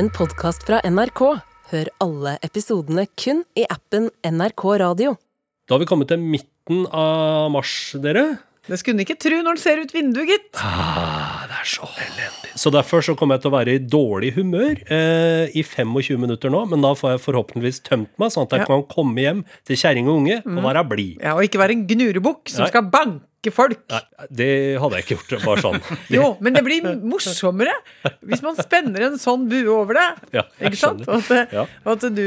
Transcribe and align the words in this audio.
en 0.00 0.08
podkast 0.14 0.64
fra 0.68 0.80
NRK. 0.86 1.20
Hør 1.70 1.88
alle 2.02 2.36
episodene 2.46 3.06
kun 3.20 3.42
i 3.58 3.66
appen 3.70 4.08
NRK 4.26 4.64
Radio. 4.82 5.16
Da 5.68 5.76
har 5.76 5.82
vi 5.84 5.88
kommet 5.90 6.10
til 6.10 6.22
midten 6.22 6.86
av 6.90 7.50
mars, 7.54 7.74
dere. 8.02 8.24
Det 8.70 8.76
skulle 8.78 9.00
en 9.00 9.02
ikke 9.04 9.16
tro 9.18 9.38
når 9.42 9.56
en 9.56 9.60
ser 9.62 9.80
ut 9.82 9.92
vinduet, 9.94 10.28
gitt. 10.30 10.60
Ah, 10.62 11.46
det 11.50 11.56
er 11.62 11.68
så 11.72 11.86
elendig. 12.04 12.52
Så 12.60 12.70
derfor 12.74 13.02
så 13.02 13.14
kommer 13.18 13.38
jeg 13.38 13.44
til 13.44 13.50
å 13.50 13.54
være 13.56 13.74
i 13.78 13.80
dårlig 13.92 14.32
humør 14.36 14.76
eh, 14.92 15.48
i 15.58 15.64
25 15.66 16.20
minutter 16.22 16.52
nå, 16.52 16.60
men 16.70 16.84
da 16.84 16.92
får 16.98 17.16
jeg 17.16 17.22
forhåpentligvis 17.24 17.80
tømt 17.86 18.12
meg, 18.20 18.30
sånn 18.34 18.46
at 18.46 18.54
jeg 18.58 18.62
Ja. 18.64 18.68
kan 18.70 18.84
komme 18.90 19.24
hjem 19.24 19.42
til 19.66 19.80
kjerring 19.80 20.10
og 20.10 20.20
unge 20.22 20.38
og 20.44 20.62
være 20.66 20.84
blid. 20.92 21.16
Ja, 21.22 21.34
Og 21.38 21.46
ikke 21.48 21.62
være 21.62 21.76
en 21.78 21.86
gnurebukk 21.88 22.52
som 22.52 22.62
Nei. 22.66 22.70
skal 22.74 22.86
banke 22.92 23.26
folk. 23.48 23.78
Nei, 23.88 24.00
det 24.28 24.48
hadde 24.82 24.98
jeg 24.98 25.06
ikke 25.06 25.16
gjort. 25.16 25.44
Bare 25.46 25.62
sånn. 25.64 25.78
Jo, 26.16 26.26
men 26.44 26.52
det 26.52 26.60
blir 26.66 26.84
morsommere 27.00 27.72
hvis 28.28 28.42
man 28.44 28.58
spenner 28.60 29.06
en 29.08 29.16
sånn 29.22 29.46
bue 29.48 29.64
over 29.72 29.96
det. 29.96 30.04
Ja, 30.36 30.44
Ikke 30.60 30.76
sant? 30.82 31.00
Og 31.08 31.16
at, 31.32 31.54
Ja. 31.56 31.64
og 31.86 31.92
at, 31.96 32.04
du, 32.12 32.22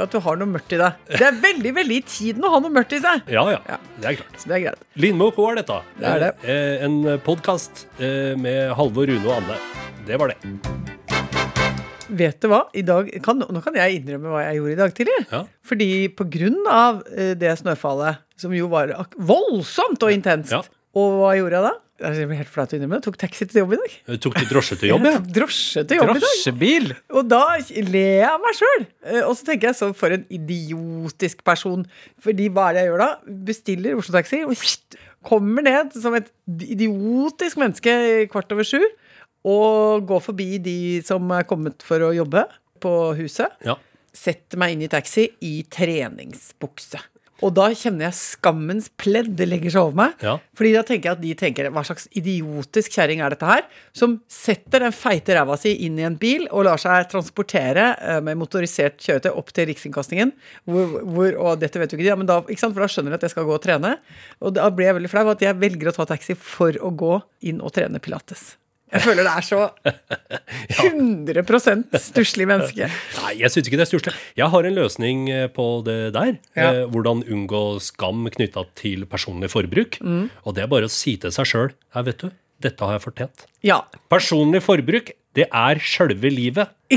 at 0.00 0.16
du 0.16 0.18
har 0.24 0.40
noe 0.40 0.48
mørkt 0.56 0.72
i 0.72 0.80
deg. 0.80 1.04
Det 1.12 1.20
er 1.28 1.36
veldig 1.44 1.74
veldig 1.82 2.00
i 2.00 2.04
tiden 2.08 2.48
å 2.48 2.54
ha 2.56 2.62
noe 2.64 2.72
mørkt 2.72 2.96
i 2.96 3.02
seg. 3.04 3.28
Ja, 3.28 3.44
ja. 3.52 3.60
Ja. 3.68 3.78
Det 4.00 4.12
er 4.14 4.20
klart. 4.22 4.40
Så 4.40 4.48
det 4.48 4.56
er 4.62 4.64
greit. 4.70 4.88
Lindmo, 5.04 5.28
hva 5.36 5.52
er 5.52 5.60
dette? 5.60 5.80
Det 6.00 6.12
er 6.14 6.24
det. 6.24 6.32
Eh, 6.48 6.84
en 6.88 6.98
podkast 7.28 7.84
eh, 8.00 8.32
med 8.40 8.72
Halvor, 8.80 9.12
Rune 9.12 9.26
og 9.28 9.36
Anne. 9.42 9.60
Det 10.08 10.16
var 10.22 10.32
det. 10.32 10.95
Vet 12.08 12.38
du 12.44 12.48
hva? 12.52 12.60
I 12.78 12.84
dag 12.86 13.08
kan, 13.24 13.40
nå 13.42 13.62
kan 13.64 13.74
jeg 13.78 13.98
innrømme 14.00 14.30
hva 14.30 14.44
jeg 14.46 14.60
gjorde 14.60 14.74
i 14.76 14.78
dag 14.78 14.92
tidlig. 14.94 15.16
Ja. 15.32 15.40
Fordi 15.66 15.88
på 16.14 16.26
grunn 16.30 16.60
av 16.70 17.00
eh, 17.10 17.32
det 17.38 17.56
snøfallet, 17.58 18.22
som 18.38 18.52
jo 18.54 18.68
var 18.70 18.92
ak- 18.94 19.16
voldsomt 19.18 20.02
og 20.06 20.12
intenst 20.14 20.54
Ja. 20.54 20.62
Og 20.96 21.18
hva 21.20 21.34
gjorde 21.36 21.58
jeg 21.58 21.66
da? 21.66 21.72
Jeg 21.96 22.26
blir 22.28 22.36
helt 22.38 22.50
flaut 22.52 22.72
å 22.72 22.76
innrømme. 22.76 22.98
Jeg 23.00 23.04
tok 23.06 23.16
taxi 23.20 23.44
til 23.48 23.58
jobb 23.62 23.70
i 23.72 23.78
dag. 23.80 23.92
Jeg 24.12 24.20
Tok 24.24 24.34
du 24.36 24.44
drosje 24.50 24.76
til 24.80 24.90
jobb, 24.90 25.04
Jeg 25.06 25.12
ja? 25.14 25.18
tok 25.20 25.30
drosje 25.38 25.82
til 25.88 25.96
jobb 25.98 26.04
i 26.04 26.12
dag. 26.12 26.22
Drosjebil! 26.24 26.86
Og 27.16 27.28
da 27.28 27.40
ler 27.88 28.08
jeg 28.20 28.26
av 28.28 28.42
meg 28.44 28.56
sjøl. 28.58 28.84
Og 29.26 29.32
så 29.38 29.46
tenker 29.48 29.70
jeg 29.70 29.78
så 29.80 29.88
for 29.96 30.12
en 30.16 30.24
idiotisk 30.32 31.40
person. 31.44 31.84
Fordi 32.24 32.48
hva 32.52 32.68
er 32.70 32.76
det 32.78 32.82
jeg 32.84 32.90
gjør 32.92 33.02
da? 33.04 33.08
Bestiller 33.48 33.96
Oslo 34.00 34.16
Taxi 34.16 34.42
kommer 35.26 35.64
ned 35.66 35.96
som 35.98 36.14
et 36.16 36.28
idiotisk 36.68 37.58
menneske 37.60 37.96
kvart 38.32 38.52
over 38.56 38.68
sju. 38.68 38.80
Og 39.46 40.06
går 40.08 40.22
forbi 40.24 40.48
de 40.62 40.78
som 41.06 41.30
er 41.34 41.46
kommet 41.48 41.84
for 41.86 42.02
å 42.02 42.14
jobbe 42.16 42.46
på 42.82 42.94
huset. 43.20 43.52
Ja. 43.66 43.78
Setter 44.16 44.58
meg 44.60 44.74
inn 44.74 44.86
i 44.86 44.90
taxi 44.90 45.28
i 45.44 45.60
treningsbukse. 45.70 47.02
Og 47.44 47.52
da 47.52 47.66
kjenner 47.76 48.06
jeg 48.06 48.16
skammens 48.16 48.86
pledd 48.96 49.34
det 49.36 49.48
legger 49.48 49.74
seg 49.74 49.88
over 49.88 49.98
meg. 49.98 50.22
Ja. 50.24 50.36
Fordi 50.56 50.70
da 50.72 50.82
tenker 50.88 51.10
jeg 51.10 51.18
at 51.18 51.22
de 51.22 51.32
tenker 51.36 51.68
hva 51.74 51.82
slags 51.84 52.08
idiotisk 52.16 52.96
kjerring 52.96 53.20
er 53.20 53.34
dette 53.34 53.48
her? 53.48 53.66
Som 53.96 54.18
setter 54.32 54.86
den 54.86 54.94
feite 54.96 55.36
ræva 55.36 55.58
si 55.60 55.74
inn 55.84 56.00
i 56.00 56.06
en 56.08 56.16
bil 56.20 56.46
og 56.48 56.64
lar 56.68 56.80
seg 56.80 57.10
transportere 57.12 57.90
eh, 58.00 58.20
med 58.24 58.40
motorisert 58.40 58.96
kjøretøy 59.04 59.32
opp 59.34 59.52
til 59.52 59.68
Riksinnkastingen. 59.68 60.32
Hvor, 60.64 61.00
hvor, 61.04 61.40
og 61.44 61.60
dette 61.60 61.82
vet 61.82 61.92
jo 61.92 62.00
ikke 62.00 62.06
de, 62.06 62.12
ja, 62.14 62.20
men 62.20 62.30
da, 62.30 62.40
ikke 62.46 62.62
sant? 62.62 62.76
for 62.76 62.86
da 62.86 62.92
skjønner 62.92 63.12
de 63.12 63.20
at 63.20 63.28
jeg 63.28 63.36
skal 63.36 63.48
gå 63.48 63.58
og 63.58 63.64
trene. 63.66 63.96
Og 64.40 64.56
da 64.56 64.70
blir 64.72 64.88
jeg 64.88 65.00
veldig 65.02 65.12
flau 65.12 65.26
at 65.34 65.44
jeg 65.44 65.60
velger 65.60 65.92
å 65.92 65.98
ta 65.98 66.08
taxi 66.16 66.38
for 66.40 66.80
å 66.80 66.94
gå 66.96 67.18
inn 67.52 67.60
og 67.60 67.76
trene 67.76 68.00
pilates. 68.00 68.54
Jeg 68.94 69.02
føler 69.02 69.26
det 69.26 69.32
er 69.34 69.44
så 69.46 69.60
100% 70.86 71.96
stusslig 72.04 72.46
menneske. 72.48 72.86
Nei, 73.18 73.32
jeg 73.40 73.50
syns 73.52 73.66
ikke 73.66 73.80
det 73.80 73.86
er 73.86 73.90
stusslig. 73.90 74.14
Jeg 74.38 74.50
har 74.52 74.68
en 74.68 74.76
løsning 74.78 75.24
eh, 75.32 75.46
på 75.52 75.66
det 75.86 75.98
der. 76.14 76.36
Ja. 76.54 76.68
Eh, 76.70 76.82
hvordan 76.92 77.24
unngå 77.26 77.62
skam 77.82 78.28
knytta 78.36 78.66
til 78.78 79.06
personlig 79.10 79.50
forbruk. 79.52 79.98
Mm. 80.00 80.28
Og 80.44 80.56
det 80.56 80.64
er 80.64 80.70
bare 80.70 80.90
å 80.90 80.92
si 80.92 81.16
til 81.20 81.34
seg 81.34 81.50
sjøl 81.50 81.72
Her, 81.96 82.06
vet 82.06 82.22
du, 82.22 82.30
dette 82.62 82.86
har 82.86 82.96
jeg 82.98 83.06
fortjent. 83.08 83.46
Ja. 83.66 83.82
Personlig 84.12 84.62
forbruk, 84.64 85.10
det 85.36 85.48
er 85.50 85.82
sjølve 85.82 86.30
livet. 86.32 86.70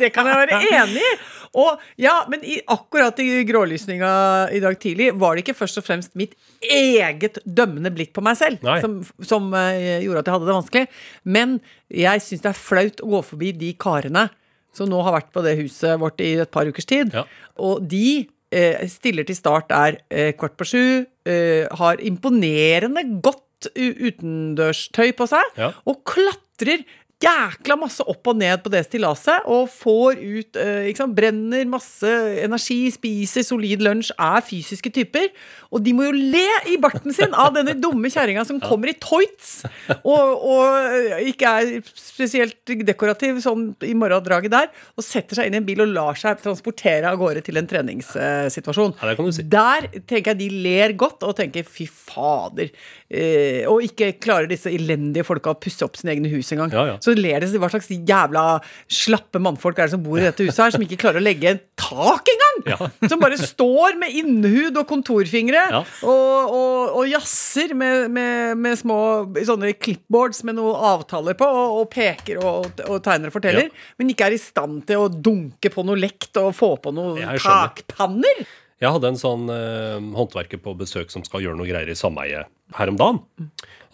Det 0.00 0.10
kan 0.12 0.26
jeg 0.28 0.36
være 0.36 0.58
enig 0.74 1.00
i. 1.00 1.12
Og 1.54 1.78
ja, 2.00 2.24
Men 2.28 2.42
i, 2.42 2.56
akkurat 2.66 3.18
i 3.22 3.44
grålysninga 3.46 4.12
i 4.54 4.60
dag 4.60 4.78
tidlig 4.82 5.12
var 5.20 5.34
det 5.36 5.44
ikke 5.44 5.56
først 5.58 5.78
og 5.78 5.84
fremst 5.86 6.14
mitt 6.18 6.34
eget 6.66 7.38
dømmende 7.46 7.92
blikk 7.94 8.12
på 8.16 8.22
meg 8.26 8.36
selv 8.40 8.58
som, 8.82 8.96
som 9.22 9.50
eh, 9.54 10.00
gjorde 10.02 10.24
at 10.24 10.26
jeg 10.30 10.34
hadde 10.36 10.48
det 10.50 10.56
vanskelig. 10.58 10.84
Men 11.24 11.58
jeg 11.94 12.24
syns 12.26 12.42
det 12.42 12.50
er 12.50 12.58
flaut 12.58 13.02
å 13.04 13.10
gå 13.14 13.22
forbi 13.30 13.52
de 13.60 13.72
karene 13.78 14.26
som 14.74 14.88
nå 14.90 14.98
har 15.06 15.14
vært 15.14 15.30
på 15.30 15.42
det 15.46 15.54
huset 15.60 15.94
vårt 16.02 16.18
i 16.24 16.32
et 16.42 16.50
par 16.50 16.66
ukers 16.66 16.88
tid. 16.90 17.12
Ja. 17.14 17.22
Og 17.62 17.84
de 17.86 18.26
eh, 18.50 18.82
stiller 18.90 19.22
til 19.28 19.38
start 19.38 19.70
er 19.70 20.00
eh, 20.10 20.32
kvart 20.34 20.56
på 20.58 20.66
sju, 20.66 20.84
eh, 21.30 21.68
har 21.78 22.02
imponerende 22.02 23.06
godt 23.22 23.70
utendørstøy 23.74 25.14
på 25.16 25.26
seg, 25.30 25.54
Ja. 25.56 25.70
og 25.86 26.02
klatrer 26.04 26.82
jækla 27.22 27.76
masse 27.78 28.04
opp 28.10 28.30
og 28.30 28.38
ned 28.40 28.62
på 28.64 28.72
det 28.72 28.84
stillaset, 28.86 29.46
og 29.50 29.68
får 29.72 30.20
ut 30.20 30.58
eh, 30.60 30.88
ikke 30.90 31.02
sant, 31.02 31.16
Brenner 31.16 31.68
masse 31.70 32.10
energi, 32.42 32.80
spiser 32.94 33.46
solid 33.46 33.84
lunsj, 33.84 34.12
er 34.18 34.44
fysiske 34.44 34.92
typer. 34.94 35.30
Og 35.74 35.82
de 35.84 35.94
må 35.96 36.06
jo 36.08 36.14
le 36.14 36.46
i 36.70 36.76
barten 36.80 37.14
sin 37.14 37.34
av 37.34 37.54
denne 37.56 37.74
dumme 37.80 38.10
kjerringa 38.12 38.44
som 38.46 38.60
kommer 38.62 38.92
i 38.92 38.96
tights 39.00 39.64
og, 40.06 40.44
og 40.46 41.24
ikke 41.26 41.50
er 41.50 41.88
spesielt 41.98 42.74
dekorativ 42.86 43.40
sånn 43.42 43.72
i 43.82 43.94
morgendraget 43.98 44.52
der, 44.54 44.70
og 44.94 45.06
setter 45.06 45.38
seg 45.40 45.48
inn 45.48 45.58
i 45.58 45.60
en 45.62 45.66
bil 45.66 45.82
og 45.82 45.90
lar 45.94 46.18
seg 46.20 46.38
transportere 46.44 47.10
av 47.10 47.18
gårde 47.20 47.42
til 47.46 47.58
en 47.58 47.70
treningssituasjon. 47.70 48.94
Ja, 49.00 49.16
si. 49.34 49.46
Der 49.50 49.88
tenker 50.06 50.34
jeg 50.34 50.42
de 50.44 50.50
ler 50.66 50.94
godt 50.98 51.26
og 51.26 51.34
tenker 51.40 51.66
fy 51.66 51.88
fader. 51.90 52.70
Eh, 53.10 53.62
og 53.70 53.82
ikke 53.86 54.14
klarer 54.22 54.48
disse 54.50 54.70
elendige 54.72 55.26
folka 55.26 55.52
å 55.54 55.58
pusse 55.58 55.84
opp 55.86 55.98
sine 55.98 56.14
egne 56.14 56.30
hus 56.32 56.52
engang. 56.54 56.72
Ja, 56.74 56.86
ja. 56.92 56.96
Så 57.04 57.14
ler 57.18 57.44
de 57.44 57.60
hva 57.60 57.68
slags 57.72 57.90
jævla 57.92 58.44
slappe 58.88 59.40
mannfolk 59.42 59.78
er 59.78 59.88
det 59.90 59.94
som 59.94 60.02
bor 60.04 60.18
i 60.20 60.24
dette 60.24 60.46
huset 60.46 60.62
her, 60.64 60.74
som 60.74 60.84
ikke 60.84 60.98
klarer 61.04 61.20
å 61.20 61.24
legge 61.24 61.52
en 61.52 61.60
tak 61.80 62.30
engang! 62.32 62.40
Ja. 62.64 62.78
Som 63.10 63.20
bare 63.20 63.36
står 63.36 63.96
med 64.00 64.14
innhud 64.14 64.76
og 64.78 64.86
kontorfingre 64.88 65.64
Ja. 65.74 65.80
og, 66.06 66.52
og, 66.54 66.94
og 67.00 67.08
jazzer 67.10 67.74
med, 67.76 68.06
med, 68.14 68.54
med 68.62 68.78
små 68.78 68.98
sånne 69.44 69.72
clipboards 69.76 70.44
med 70.46 70.56
noen 70.56 70.78
avtaler 70.94 71.36
på, 71.36 71.44
og, 71.44 71.80
og 71.82 71.88
peker 71.92 72.38
og, 72.40 72.70
tegner 73.04 73.28
og 73.28 73.34
forteller, 73.36 73.68
men 73.98 74.12
ikke 74.14 74.30
er 74.30 74.36
i 74.38 74.40
stand 74.40 74.84
til 74.88 75.02
å 75.02 75.10
dunke 75.12 75.72
på 75.74 75.84
noe 75.84 75.98
lekt 75.98 76.38
og 76.40 76.54
få 76.56 76.76
på 76.80 76.94
noen 76.94 77.20
takpanner. 77.42 78.44
Jeg 78.84 78.92
hadde 78.94 79.10
en 79.14 79.20
sånn 79.20 79.46
eh, 79.52 79.98
håndverker 80.18 80.60
på 80.64 80.74
besøk 80.78 81.12
som 81.14 81.24
skal 81.26 81.42
gjøre 81.44 81.56
noe 81.58 81.68
greier 81.68 81.88
i 81.90 81.96
sameiet 81.98 82.50
her 82.78 82.90
om 82.92 82.98
dagen. 83.00 83.22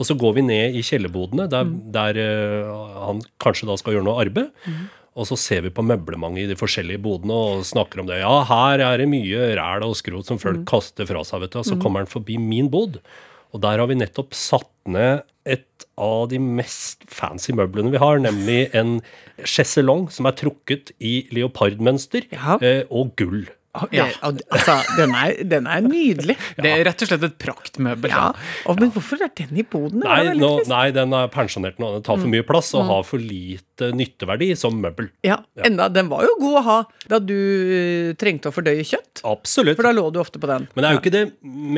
Og 0.00 0.06
så 0.08 0.16
går 0.18 0.38
vi 0.38 0.44
ned 0.48 0.76
i 0.78 0.82
kjellerbodene, 0.86 1.46
der, 1.52 1.68
der 1.94 2.18
eh, 2.18 2.70
han 3.06 3.20
kanskje 3.42 3.68
da 3.70 3.76
skal 3.80 3.96
gjøre 3.96 4.08
noe 4.08 4.20
arbeid. 4.24 4.50
Og 5.18 5.26
så 5.26 5.36
ser 5.36 5.64
vi 5.66 5.72
på 5.74 5.82
møblementet 5.84 6.44
i 6.44 6.50
de 6.52 6.56
forskjellige 6.56 7.00
bodene 7.02 7.34
og 7.34 7.64
snakker 7.66 8.00
om 8.02 8.06
det. 8.08 8.20
Ja, 8.22 8.36
her 8.46 8.80
er 8.86 9.00
det 9.02 9.08
mye 9.10 9.50
ræl 9.58 9.82
og 9.88 9.96
skrot 9.98 10.28
som 10.30 10.38
folk 10.40 10.62
kaster 10.70 11.08
fra 11.08 11.24
seg, 11.26 11.42
vet 11.44 11.56
du. 11.56 11.60
Og 11.60 11.66
så 11.66 11.76
kommer 11.82 12.04
han 12.04 12.10
forbi 12.10 12.38
min 12.40 12.70
bod. 12.72 13.00
Og 13.50 13.60
der 13.64 13.82
har 13.82 13.90
vi 13.90 13.98
nettopp 13.98 14.36
satt 14.38 14.70
ned 14.86 15.24
et 15.50 15.84
av 16.00 16.28
de 16.30 16.38
mest 16.40 17.02
fancy 17.10 17.52
møblene 17.58 17.90
vi 17.92 18.00
har, 18.00 18.20
nemlig 18.22 18.68
en 18.78 19.00
sjeselong 19.42 20.06
som 20.14 20.28
er 20.30 20.36
trukket 20.38 20.92
i 21.02 21.26
leopardmønster 21.34 22.28
Ja. 22.32 22.56
eh, 22.62 22.84
og 22.88 23.10
gull. 23.18 23.48
Ja. 23.94 24.08
altså, 24.50 24.80
den 24.98 25.12
er, 25.14 25.36
den 25.46 25.66
er 25.70 25.84
nydelig. 25.84 26.34
Det 26.58 26.70
er 26.72 26.82
rett 26.88 27.04
og 27.04 27.10
slett 27.10 27.26
et 27.28 27.36
praktmøbel. 27.38 28.10
Ja. 28.10 28.32
Oh, 28.66 28.74
men 28.74 28.90
hvorfor 28.90 29.22
er 29.22 29.30
den 29.38 29.60
i 29.62 29.62
boden? 29.62 30.02
Nei, 30.02 30.32
nå, 30.34 30.50
nei, 30.70 30.88
den 30.96 31.14
er 31.14 31.30
pensjonert 31.30 31.78
nå. 31.78 31.92
Den 31.94 32.06
tar 32.06 32.18
for 32.18 32.32
mye 32.32 32.46
plass 32.46 32.72
og 32.74 32.88
har 32.90 33.06
for 33.06 33.22
lite 33.22 33.69
nytteverdi 33.96 34.50
som 34.60 34.76
møbel. 34.82 35.08
Ja, 35.26 35.38
enda, 35.64 35.88
Den 35.92 36.08
var 36.12 36.22
jo 36.26 36.34
god 36.40 36.58
å 36.60 36.62
ha 36.66 36.78
da 37.08 37.18
du 37.18 37.34
eh, 37.34 38.12
trengte 38.20 38.50
å 38.50 38.54
fordøye 38.54 38.84
kjøtt. 38.86 39.22
Absolutt. 39.24 39.76
For 39.80 39.88
da 39.88 39.92
lå 39.96 40.06
du 40.12 40.20
ofte 40.20 40.38
på 40.42 40.46
den. 40.50 40.68
Men 40.74 40.82
det 40.84 40.88
er 40.90 40.96
jo 40.96 41.00
ikke 41.02 41.14
det 41.16 41.24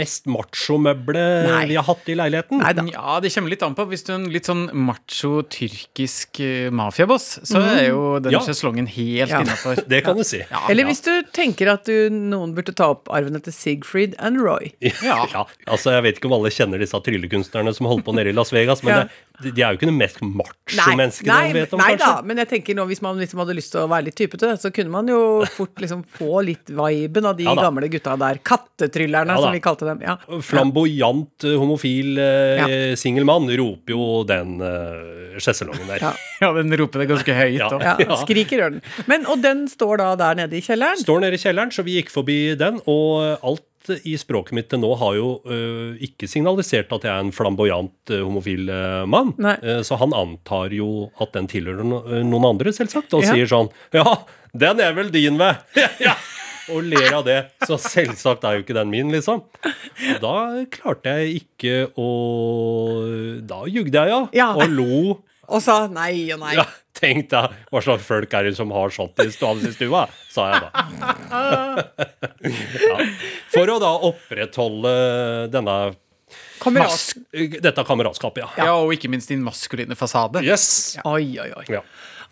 mest 0.02 0.26
macho-møbelet 0.30 1.68
vi 1.70 1.76
har 1.78 1.86
hatt 1.86 2.08
i 2.12 2.16
leiligheten. 2.18 2.60
Neida. 2.62 2.84
Ja, 2.92 3.18
det 3.22 3.32
kommer 3.34 3.52
litt 3.52 3.62
an 3.66 3.74
på. 3.78 3.86
Hvis 3.90 4.04
du 4.06 4.12
er 4.12 4.18
en 4.20 4.28
litt 4.32 4.48
sånn 4.48 4.64
macho 4.74 5.42
tyrkisk 5.52 6.40
eh, 6.44 6.70
mafiaboss, 6.74 7.40
så 7.48 7.62
er 7.62 7.88
jo 7.90 8.18
den 8.22 8.32
Ja. 8.32 8.40
sjeslongen 8.44 8.86
helt 8.88 9.30
Ja. 9.30 9.40
innafor. 9.42 9.76
Det 9.92 10.02
kan 10.04 10.16
du 10.16 10.24
si. 10.24 10.38
Ja, 10.50 10.62
Eller 10.70 10.84
hvis 10.88 11.02
du 11.04 11.10
tenker 11.32 11.72
at 11.72 11.84
du, 11.84 12.08
noen 12.10 12.54
burde 12.54 12.74
ta 12.74 12.90
opp 12.94 13.08
arven 13.12 13.36
etter 13.36 13.52
Siegfried 13.52 14.14
and 14.18 14.40
Roy. 14.40 14.72
Ja. 15.02 15.26
altså 15.66 15.92
Jeg 15.92 16.02
vet 16.02 16.18
ikke 16.18 16.26
om 16.30 16.36
alle 16.38 16.50
kjenner 16.50 16.78
disse 16.82 16.96
tryllekunstnerne 17.02 17.74
som 17.74 17.86
holder 17.86 18.04
på 18.06 18.14
nede 18.16 18.30
i 18.32 18.36
Las 18.36 18.52
Vegas, 18.52 18.82
men 18.82 18.94
Ja. 18.94 19.02
det, 19.04 19.10
de 19.42 19.62
er 19.62 19.72
jo 19.74 19.78
ikke 19.80 19.88
noe 19.90 19.98
mest 19.98 20.20
macho-menneskene 20.22 21.32
nei, 21.32 21.46
man 21.48 21.56
vet 21.58 21.72
om, 21.74 21.80
nei 21.82 21.90
kanskje. 21.96 22.06
da, 22.06 22.22
men 22.30 22.40
jeg 22.42 22.48
tenker 22.52 22.76
nå 22.78 22.86
hvis 22.90 23.02
man 23.04 23.18
liksom 23.20 23.42
hadde 23.42 23.56
lyst 23.58 23.72
til 23.74 23.82
å 23.82 23.88
være 23.90 24.06
litt 24.08 24.16
typete, 24.18 24.52
så 24.62 24.70
kunne 24.74 24.92
man 24.94 25.10
jo 25.10 25.20
fort 25.56 25.82
liksom 25.82 26.04
få 26.18 26.42
litt 26.46 26.70
viben 26.72 27.26
av 27.28 27.36
de 27.38 27.48
Ja 27.48 27.54
gamle 27.62 27.88
gutta 27.92 28.14
der. 28.18 28.38
Kattetryllerne, 28.46 29.34
Ja 29.36 29.42
som 29.44 29.52
vi 29.54 29.60
kalte 29.64 29.86
dem. 29.88 30.00
Ja. 30.02 30.16
Flamboyant, 30.42 31.44
eh, 31.44 31.56
homofil 31.58 32.18
eh, 32.18 32.62
Ja. 32.62 32.96
singel 32.96 33.24
mann 33.28 33.48
roper 33.50 33.92
jo 33.94 34.22
den 34.28 34.60
eh, 34.60 35.38
sjeselongen 35.42 35.86
der. 35.90 35.98
Ja. 36.08 36.12
Ja, 36.42 36.48
den 36.56 36.74
roper 36.74 36.98
det 37.04 37.08
ganske 37.12 37.34
høyt. 37.36 37.58
Ja. 37.60 37.68
Ja, 37.78 37.92
Ja. 38.02 38.16
skriker 38.24 38.58
gjør 38.58 38.72
den. 38.74 38.82
Men, 39.06 39.26
og 39.30 39.42
den 39.44 39.68
står 39.70 40.00
da 40.00 40.08
der 40.18 40.34
nede 40.40 40.56
i 40.58 40.62
kjelleren. 40.64 40.98
Står 40.98 41.20
nede 41.22 41.38
i 41.38 41.42
kjelleren, 41.42 41.70
så 41.70 41.84
vi 41.86 42.00
gikk 42.00 42.10
forbi 42.10 42.38
den, 42.58 42.80
og 42.90 43.38
alt 43.46 43.62
i 44.06 44.14
språket 44.20 44.52
mitt 44.56 44.68
til 44.70 44.80
nå 44.82 44.90
har 45.00 45.16
jo 45.18 45.28
uh, 45.46 45.94
ikke 46.02 46.28
signalisert 46.30 46.92
at 46.94 47.06
jeg 47.06 47.12
er 47.12 47.24
en 47.24 47.32
flamboyant 47.34 48.12
uh, 48.12 48.20
homofil 48.22 48.68
uh, 48.70 49.02
mann. 49.10 49.32
Så 49.86 49.98
han 50.00 50.14
antar 50.16 50.72
jo 50.76 51.08
at 51.20 51.32
den 51.34 51.48
tilhører 51.50 51.82
no 51.86 52.02
noen 52.06 52.46
andre, 52.54 52.72
selvsagt, 52.74 53.12
og 53.14 53.24
Ja. 53.26 53.32
sier 53.34 53.50
sånn 53.50 53.70
Ja, 53.94 54.22
den 54.54 54.80
er 54.80 54.94
vel 54.96 55.10
din, 55.14 55.38
ved! 55.40 55.56
ja. 56.06 56.14
Og 56.70 56.84
ler 56.86 57.10
av 57.18 57.24
det. 57.26 57.38
Så 57.66 57.74
selvsagt 57.80 58.44
er 58.46 58.54
jo 58.58 58.62
ikke 58.62 58.76
den 58.76 58.90
min, 58.92 59.10
liksom. 59.10 59.42
Og 59.42 60.20
da 60.22 60.34
klarte 60.70 61.16
jeg 61.18 61.42
ikke 61.42 61.88
å 61.98 62.06
Da 63.42 63.64
jugde 63.66 63.98
jeg, 63.98 64.12
ja. 64.14 64.20
Ja. 64.36 64.48
Og 64.54 64.70
lo. 64.70 65.18
Og 65.52 65.60
sa 65.64 65.86
nei 65.90 66.30
og 66.32 66.40
nei. 66.44 66.54
Ja, 66.56 66.64
Tenk 67.02 67.26
deg, 67.32 67.44
hva 67.72 67.80
slags 67.82 68.04
folk 68.06 68.30
er 68.38 68.42
det 68.46 68.54
som 68.58 68.70
har 68.74 68.88
sånt 68.94 69.18
i 69.24 69.26
stående 69.34 69.68
i 69.72 69.74
stua, 69.74 70.02
sa 70.30 70.42
jeg 70.52 70.58
da. 70.62 70.68
ja. 72.86 72.96
For 73.52 73.66
å 73.74 73.76
da 73.82 73.90
opprettholde 74.08 74.92
denne 75.52 75.76
Kamerat. 76.62 77.12
dette 77.60 77.82
kameratskapet, 77.84 78.40
ja. 78.44 78.48
Ja, 78.70 78.74
og 78.78 78.92
ikke 78.94 79.08
minst 79.10 79.28
din 79.32 79.42
maskuline 79.44 79.94
fasade. 79.98 80.42
Yes. 80.46 80.94
Oi, 81.04 81.38
oi, 81.42 81.50
oi. 81.58 81.64
Ja. 81.74 81.82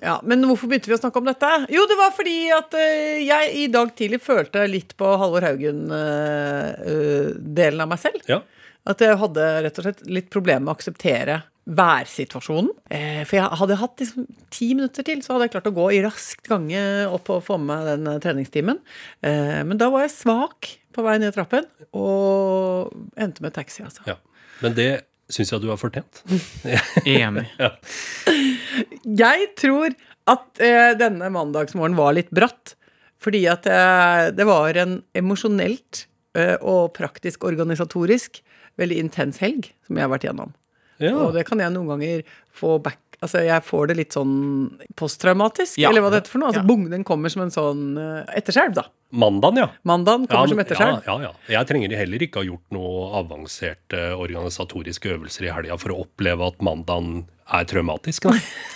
Ja, 0.01 0.15
Men 0.25 0.41
hvorfor 0.49 0.67
begynte 0.71 0.89
vi 0.89 0.95
å 0.97 1.01
snakke 1.03 1.19
om 1.21 1.27
dette? 1.29 1.49
Jo, 1.69 1.83
det 1.91 1.97
var 1.99 2.11
fordi 2.17 2.37
at 2.57 2.73
eh, 2.79 3.19
jeg 3.27 3.51
i 3.61 3.67
dag 3.69 3.91
tidlig 3.99 4.21
følte 4.25 4.63
litt 4.71 4.95
på 4.97 5.05
Halvor 5.21 5.45
Haugen-delen 5.45 7.81
av 7.85 7.89
meg 7.93 8.01
selv. 8.01 8.21
ja. 8.31 8.39
At 8.89 8.97
jeg 9.05 9.13
hadde 9.21 9.45
rett 9.67 9.77
og 9.77 9.85
slett 9.85 10.01
litt 10.09 10.31
problemer 10.33 10.65
med 10.65 10.73
å 10.73 10.77
akseptere 10.79 11.43
værsituasjonen. 11.71 12.71
Eh, 12.91 13.23
for 13.29 13.39
jeg 13.39 13.59
hadde 13.61 13.79
hatt 13.81 14.03
liksom 14.03 14.27
ti 14.53 14.73
minutter 14.75 15.07
til, 15.07 15.23
så 15.23 15.35
hadde 15.35 15.47
jeg 15.47 15.55
klart 15.55 15.71
å 15.71 15.77
gå 15.77 15.87
i 15.95 16.03
raskt 16.05 16.49
gange 16.51 16.81
opp 17.11 17.31
og 17.33 17.45
få 17.47 17.59
med 17.61 17.71
meg 17.71 17.89
den 17.93 18.11
eh, 18.11 18.19
treningstimen. 18.23 18.81
Eh, 19.27 19.61
men 19.67 19.79
da 19.81 19.91
var 19.93 20.07
jeg 20.07 20.17
svak 20.17 20.73
på 20.91 21.05
vei 21.07 21.21
ned 21.23 21.35
trappen, 21.37 21.69
og 21.95 22.91
endte 23.21 23.45
med 23.45 23.55
taxi, 23.55 23.85
altså. 23.87 24.03
ja. 24.09 24.19
Men 24.61 24.75
det 24.77 24.91
syns 25.31 25.53
jeg 25.55 25.63
du 25.63 25.71
har 25.71 25.79
fortjent. 25.81 26.25
Enig. 27.07 27.47
Jeg 29.07 29.51
tror 29.61 29.95
at 30.31 30.63
denne 30.99 31.31
mandagsmorgenen 31.33 31.99
var 31.99 32.15
litt 32.19 32.31
bratt. 32.35 32.75
Fordi 33.21 33.43
at 33.53 33.67
det 34.33 34.47
var 34.49 34.79
en 34.81 34.95
emosjonelt 35.19 36.07
og 36.65 36.95
praktisk 36.97 37.45
organisatorisk 37.45 38.39
veldig 38.81 39.01
intens 39.03 39.41
helg 39.43 39.69
som 39.85 39.99
jeg 39.99 40.07
har 40.07 40.13
vært 40.13 40.25
gjennom. 40.25 40.55
Ja. 41.01 41.15
Og 41.17 41.33
det 41.37 41.47
kan 41.49 41.59
jeg 41.63 41.73
noen 41.75 41.89
ganger 41.95 42.23
få 42.57 42.79
back 42.83 42.99
Altså, 43.21 43.43
jeg 43.45 43.61
får 43.67 43.91
det 43.91 43.95
litt 43.99 44.15
sånn 44.17 44.79
posttraumatisk, 44.97 45.77
Ja. 45.77 45.91
eller 45.91 46.01
hva 46.01 46.09
det 46.09 46.23
heter 46.23 46.33
for 46.33 46.41
noe. 46.41 46.49
Altså, 46.55 46.63
Ja. 46.63 46.67
Bong, 46.71 46.87
den 46.89 47.05
kommer 47.05 47.29
som 47.29 47.43
en 47.43 47.51
sånn 47.53 47.99
uh, 48.01 48.25
etterskjelv, 48.33 48.73
da. 48.79 48.87
Mandagen, 49.13 49.59
ja. 49.61 49.67
Mandagen 49.85 50.27
kommer 50.27 50.49
som 50.49 50.59
etterskjelv. 50.63 51.03
Ja, 51.05 51.19
ja, 51.21 51.29
ja. 51.29 51.59
Jeg 51.59 51.69
trenger 51.69 51.93
heller 51.99 52.23
ikke 52.25 52.41
ha 52.41 52.47
gjort 52.49 52.65
noe 52.73 53.11
avanserte 53.21 54.01
organisatoriske 54.17 55.13
øvelser 55.19 55.51
i 55.51 55.53
helga 55.53 55.77
for 55.77 55.93
å 55.93 56.01
oppleve 56.07 56.47
at 56.49 56.63
mandagen 56.65 57.27
er 57.53 57.65
traumatisk. 57.69 58.25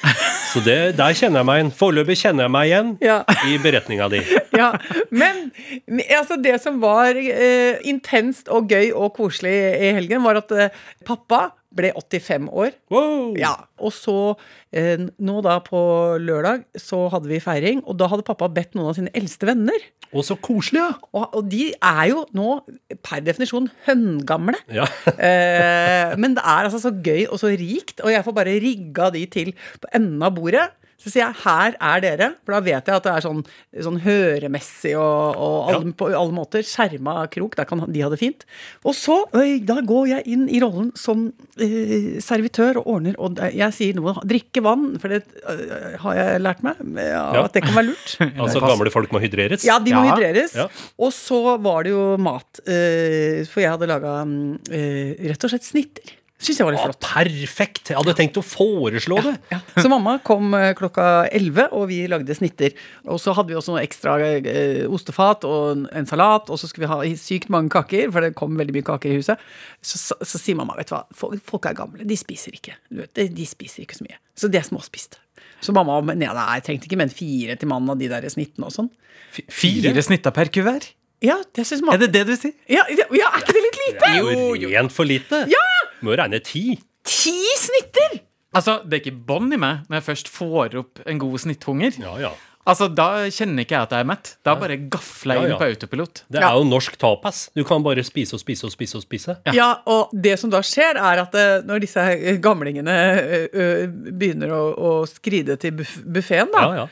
Så 0.54 0.60
det, 0.62 0.96
der 0.98 1.16
kjenner 1.16 1.40
jeg 1.40 1.46
meg 1.48 1.58
igjen. 1.62 1.72
Foreløpig 1.74 2.18
kjenner 2.20 2.44
jeg 2.46 2.52
meg 2.54 2.68
igjen 2.68 2.92
Ja. 3.02 3.16
i 3.48 3.56
beretninga 3.62 4.10
di. 4.12 4.20
ja, 4.60 4.72
men 5.10 5.50
men, 5.86 6.04
altså 6.18 6.36
det 6.42 6.60
som 6.62 6.78
var 6.82 7.16
eh, 7.16 7.80
intenst 7.88 8.50
og 8.52 8.68
gøy 8.70 8.92
og 8.92 9.14
koselig 9.16 9.54
i 9.80 9.94
helgen, 9.96 10.22
var 10.26 10.42
at 10.44 10.52
eh, 10.52 10.68
pappa 11.06 11.46
ble 11.74 11.90
85 11.96 12.48
år. 12.52 12.72
Wow! 12.92 13.34
Ja, 13.40 13.54
Og 13.82 13.92
så, 13.92 14.36
eh, 14.72 14.96
nå 15.18 15.40
da 15.44 15.58
på 15.64 15.78
lørdag, 16.22 16.64
så 16.78 17.08
hadde 17.12 17.28
vi 17.28 17.40
feiring, 17.42 17.82
og 17.84 17.98
da 17.98 18.08
hadde 18.10 18.26
pappa 18.26 18.48
bedt 18.48 18.74
noen 18.78 18.92
av 18.92 18.98
sine 18.98 19.12
eldste 19.14 19.48
venner. 19.50 19.80
Og 20.14 20.22
så 20.22 20.36
koselig, 20.38 20.78
ja. 20.78 20.92
Og, 21.12 21.26
og 21.34 21.48
de 21.50 21.72
er 21.74 22.04
jo 22.12 22.22
nå 22.36 22.60
per 23.02 23.24
definisjon 23.26 23.68
høngamle. 23.88 24.58
ja. 24.72 24.86
Eh, 25.24 26.14
men 26.20 26.34
det 26.36 26.42
er 26.44 26.66
altså 26.66 26.78
så 26.82 26.90
gøy 26.92 27.24
og 27.32 27.38
så 27.40 27.50
rikt, 27.56 28.00
og 28.04 28.10
jeg 28.12 28.24
får 28.26 28.34
bare 28.36 28.56
rigga 28.62 29.10
de 29.14 29.24
til 29.30 29.52
på 29.80 29.90
enden 29.96 30.22
av 30.26 30.34
bordet. 30.36 30.66
Så 31.04 31.10
sier 31.12 31.26
jeg 31.26 31.34
'her 31.44 31.74
er 31.80 32.00
dere', 32.00 32.30
for 32.46 32.52
da 32.56 32.60
vet 32.64 32.86
jeg 32.88 32.94
at 32.96 33.02
det 33.04 33.12
er 33.12 33.20
sånn, 33.20 33.42
sånn 33.84 33.98
høremessig 34.00 34.94
og, 34.96 35.36
og 35.36 35.68
alle, 35.74 35.92
på 35.92 36.06
alle 36.08 36.32
måter 36.32 36.64
skjerma 36.64 37.28
krok. 37.30 37.56
Der 37.58 37.66
kan 37.68 37.84
de 37.92 38.00
ha 38.00 38.08
det 38.08 38.18
fint. 38.22 38.46
Og 38.88 38.94
så, 38.96 39.18
øy, 39.36 39.58
da 39.66 39.82
går 39.84 40.08
jeg 40.08 40.22
inn 40.32 40.48
i 40.48 40.60
rollen 40.64 40.92
som 40.96 41.26
eh, 41.60 42.16
servitør 42.24 42.78
og 42.80 42.86
ordner, 42.96 43.14
og 43.20 43.36
jeg 43.52 43.70
sier 43.76 43.94
noe 44.00 44.14
'drikke 44.24 44.62
vann', 44.64 44.98
for 44.98 45.08
det 45.12 45.22
øh, 45.46 45.98
har 46.00 46.14
jeg 46.14 46.40
lært 46.40 46.62
meg, 46.64 46.76
ja, 46.96 47.34
Ja. 47.34 47.44
at 47.44 47.52
det 47.52 47.62
kan 47.64 47.74
være 47.74 47.86
lurt. 47.92 48.16
Altså 48.40 48.60
gamle 48.64 48.90
folk 48.90 49.12
må 49.12 49.20
hydreres. 49.20 49.62
Ja, 49.64 49.78
de 49.78 49.92
må 49.92 50.04
Ja. 50.06 50.14
hydreres. 50.16 50.54
Ja. 50.56 50.68
Og 50.98 51.12
så 51.12 51.58
var 51.60 51.82
det 51.84 51.90
jo 51.92 52.16
mat. 52.16 52.60
eh, 52.66 53.44
for 53.44 53.60
jeg 53.60 53.70
hadde 53.76 53.86
laga 53.86 54.24
rett 54.24 55.44
og 55.44 55.50
slett 55.50 55.64
snitter. 55.64 56.14
Syns 56.42 56.58
jeg 56.58 56.66
var 56.66 56.74
litt 56.74 56.82
flott. 56.82 56.98
flott. 56.98 57.14
perfekt! 57.14 57.90
Jeg 57.92 57.96
hadde 57.96 58.14
tenkt 58.18 58.38
å 58.40 58.42
foreslå 58.44 59.20
det. 59.22 59.34
Ja. 59.52 59.60
Så 59.78 59.86
mamma 59.88 60.16
kom 60.26 60.50
eh, 60.58 60.72
klokka 60.76 61.28
11, 61.30 61.68
og 61.72 61.86
vi 61.88 62.00
lagde 62.10 62.34
snitter. 62.36 62.74
Og 63.06 63.20
så 63.22 63.32
hadde 63.36 63.52
vi 63.52 63.58
også 63.58 63.76
noe 63.76 63.84
ekstra 63.84 64.16
eh, 64.20 64.82
ostefat 64.90 65.46
og 65.48 65.70
en, 65.76 65.84
en 65.94 66.08
salat, 66.10 66.50
og 66.50 66.58
så 66.60 66.68
skulle 66.68 66.88
vi 66.88 66.90
ha 66.90 67.20
sykt 67.20 67.52
mange 67.54 67.70
kaker, 67.72 68.10
for 68.12 68.26
det 68.26 68.34
kom 68.36 68.58
veldig 68.58 68.74
mye 68.76 68.86
kaker 68.90 69.14
i 69.14 69.20
huset. 69.20 69.44
Så, 69.78 70.00
så, 70.00 70.18
så 70.20 70.40
sier 70.42 70.58
mamma, 70.58 70.76
vet 70.80 70.90
du 70.90 70.96
hva, 70.96 71.04
folk, 71.14 71.70
er 71.70 71.78
gamle, 71.78 72.08
de 72.08 72.18
spiser 72.18 72.58
ikke. 72.58 72.76
Du 72.90 73.04
vet, 73.04 73.14
de, 73.16 73.28
de 73.38 73.48
spiser 73.48 73.86
ikke 73.86 74.00
så 74.00 74.08
mye. 74.08 74.18
Så 74.34 74.50
de 74.50 74.60
er 74.60 74.66
småspist. 74.66 75.20
Så 75.64 75.72
mamma 75.72 76.02
nei, 76.10 76.18
nei, 76.26 76.50
jeg 76.58 76.66
trengte 76.66 76.90
ikke 76.90 77.00
men 77.00 77.14
fire 77.14 77.56
til 77.56 77.70
mannen 77.70 77.94
av 77.94 78.02
de 78.02 78.10
der 78.10 78.26
snittene 78.32 78.68
og 78.68 78.74
sånn. 78.74 78.90
Fire 79.32 80.02
snitter 80.04 80.34
per 80.34 80.50
kuvert? 80.52 80.92
Ja, 81.24 81.38
det 81.56 81.64
synes 81.64 81.80
mamma. 81.80 81.96
Er 81.96 82.04
det 82.04 82.12
det 82.12 82.26
du 82.28 82.34
sier? 82.36 82.52
Ja, 82.68 82.82
ja, 82.92 83.06
ja, 83.16 83.30
er 83.30 83.40
ikke 83.40 83.54
det 83.56 83.62
litt 83.64 83.80
lite? 83.80 84.00
Det 84.02 84.10
er 84.10 84.60
jo 84.60 84.72
rent 84.74 84.92
for 84.92 85.08
lite. 85.08 85.44
Ja! 85.48 85.64
Må 86.02 86.14
jo 86.14 86.20
regne 86.22 86.40
ti. 86.44 86.78
Ti 87.04 87.36
snitter! 87.60 88.20
Altså, 88.54 88.80
Det 88.86 88.98
er 88.98 89.04
ikke 89.04 89.20
bånd 89.26 89.52
i 89.54 89.58
meg 89.58 89.86
når 89.90 89.98
jeg 90.00 90.04
først 90.08 90.28
får 90.30 90.74
opp 90.78 91.00
en 91.06 91.18
god 91.22 91.38
snitthunger. 91.42 91.96
Ja, 92.02 92.16
ja. 92.22 92.32
Altså, 92.64 92.86
Da 92.96 93.26
kjenner 93.28 93.60
ikke 93.66 93.74
jeg 93.76 93.82
at 93.84 93.90
jeg 93.92 94.00
er 94.00 94.08
mett. 94.08 94.28
Da 94.46 94.54
bare 94.56 94.76
gafler 94.88 95.34
jeg 95.36 95.42
Ja, 95.42 95.44
inn 95.44 95.52
ja. 95.52 95.58
på 95.60 95.66
autopilot. 95.68 96.22
Det 96.32 96.40
Ja. 96.40 96.48
er 96.48 96.54
jo 96.56 96.64
norsk 96.64 96.96
tapas. 96.96 97.50
Du 97.54 97.62
kan 97.64 97.82
bare 97.84 98.02
spise 98.06 98.32
og 98.34 98.40
spise 98.40 98.64
og 98.64 98.72
spise 98.72 98.96
og 98.96 99.02
spise. 99.04 99.36
Ja. 99.52 99.82
og 99.86 100.08
det 100.14 100.38
som 100.40 100.48
da 100.50 100.62
skjer, 100.64 100.96
er 100.96 101.20
at 101.26 101.34
eh, 101.34 101.60
når 101.66 101.80
disse 101.84 102.00
gamlingene 102.40 102.94
eh, 102.94 103.48
eh, 103.52 103.86
begynner 103.88 104.48
å, 104.54 104.62
å 104.78 104.92
skride 105.10 105.58
til 105.60 105.72
buff 105.72 105.98
buffeen, 106.06 106.48
da, 106.54 106.62
Ja, 106.62 106.74
ja. 106.74 106.86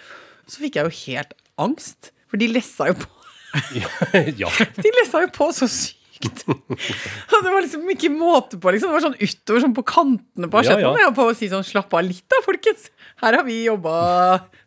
så 0.46 0.60
fikk 0.60 0.76
jeg 0.76 0.84
jo 0.90 0.96
helt 1.06 1.32
angst. 1.58 2.10
For 2.28 2.36
de 2.36 2.48
lessa 2.48 2.88
jo 2.90 2.94
på 2.94 3.08
ja. 4.42 4.48
De 4.82 4.90
lessa 5.00 5.20
jo 5.24 5.28
på 5.32 5.48
så 5.56 5.68
sykt. 5.70 5.98
Og 7.32 7.38
det 7.44 7.52
var 7.52 7.60
liksom 7.64 7.86
ikke 7.94 8.12
måte 8.14 8.58
på, 8.62 8.72
liksom. 8.74 8.92
Det 8.92 8.98
var 8.98 9.06
sånn 9.08 9.20
utover 9.20 9.64
sånn 9.66 9.76
på 9.76 9.86
kantene 9.88 10.50
på 10.52 10.62
asjetten. 10.62 10.86
ja. 10.88 11.06
ja. 11.06 11.12
På 11.16 11.28
å 11.30 11.36
si 11.36 11.50
sånn 11.52 11.66
slapp 11.66 11.92
av 11.98 12.04
litt 12.06 12.24
da, 12.32 12.40
folkens. 12.46 12.90
Her 13.22 13.38
har 13.40 13.46
vi 13.46 13.62
jobba 13.66 13.94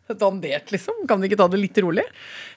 dandert, 0.06 0.70
liksom. 0.70 1.00
Kan 1.10 1.18
vi 1.20 1.26
ikke 1.26 1.38
ta 1.40 1.48
det 1.50 1.58
litt 1.58 1.78
rolig? 1.82 2.04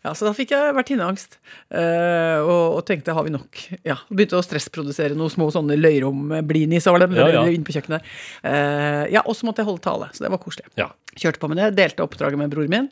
Ja, 0.03 0.11
Så 0.13 0.27
da 0.27 0.33
fikk 0.37 0.51
jeg 0.53 0.75
vertinneangst. 0.77 1.39
Uh, 1.73 2.37
og, 2.45 2.65
og 2.77 2.83
tenkte 2.87 3.15
har 3.17 3.25
vi 3.25 3.33
nok? 3.33 3.61
Ja, 3.87 3.97
Begynte 4.11 4.37
å 4.37 4.45
stressprodusere 4.45 5.17
noen 5.17 5.33
små 5.33 5.47
sånne 5.53 5.77
løyrom-blinis 5.79 6.85
over 6.91 7.03
dem. 7.03 7.17
Ja, 7.17 7.25
ja. 7.33 7.43
Inn 7.49 7.65
på 7.67 7.73
kjøkkenet. 7.75 8.05
Uh, 8.45 9.09
ja, 9.09 9.23
og 9.25 9.33
så 9.37 9.49
måtte 9.49 9.63
jeg 9.63 9.69
holde 9.71 9.83
tale, 9.87 10.11
så 10.13 10.27
det 10.27 10.33
var 10.35 10.43
koselig. 10.43 10.69
ja. 10.79 10.91
Kjørte 11.19 11.41
på 11.41 11.47
med 11.51 11.57
det, 11.59 11.71
delte 11.75 12.03
oppdraget 12.05 12.39
med 12.39 12.51
broren 12.53 12.71
min. 12.71 12.85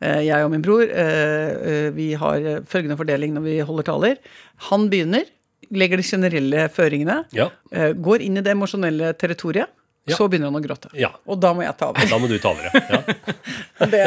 Uh, 0.00 0.22
Jeg 0.24 0.46
og 0.46 0.52
min 0.54 0.62
bror. 0.64 0.86
Vi 1.98 2.06
har 2.16 2.46
følgende 2.70 2.96
fordeling 2.96 3.34
når 3.34 3.44
vi 3.44 3.56
holder 3.66 3.86
taler. 3.90 4.20
Han 4.70 4.86
begynner, 4.92 5.26
legger 5.72 5.96
de 6.00 6.02
generelle 6.08 6.68
føringene, 6.74 7.24
Ja. 7.32 7.50
eh, 7.72 7.92
går 7.94 8.20
inn 8.26 8.36
i 8.36 8.42
det 8.44 8.52
emosjonelle 8.56 9.12
territoriet. 9.16 9.68
Ja. 10.06 10.18
Så 10.18 10.26
begynner 10.28 10.50
han 10.52 10.58
å 10.58 10.60
gråte. 10.60 10.90
Ja. 11.00 11.08
Og 11.24 11.38
da 11.40 11.54
må 11.56 11.62
jeg 11.64 11.72
ta 11.80 11.86
over. 11.88 12.04
Da 12.10 12.18
må 12.20 12.28
du 12.28 12.34
ta 12.38 12.50
over. 12.52 12.68
Ja. 12.74 12.98
Det, 13.90 14.00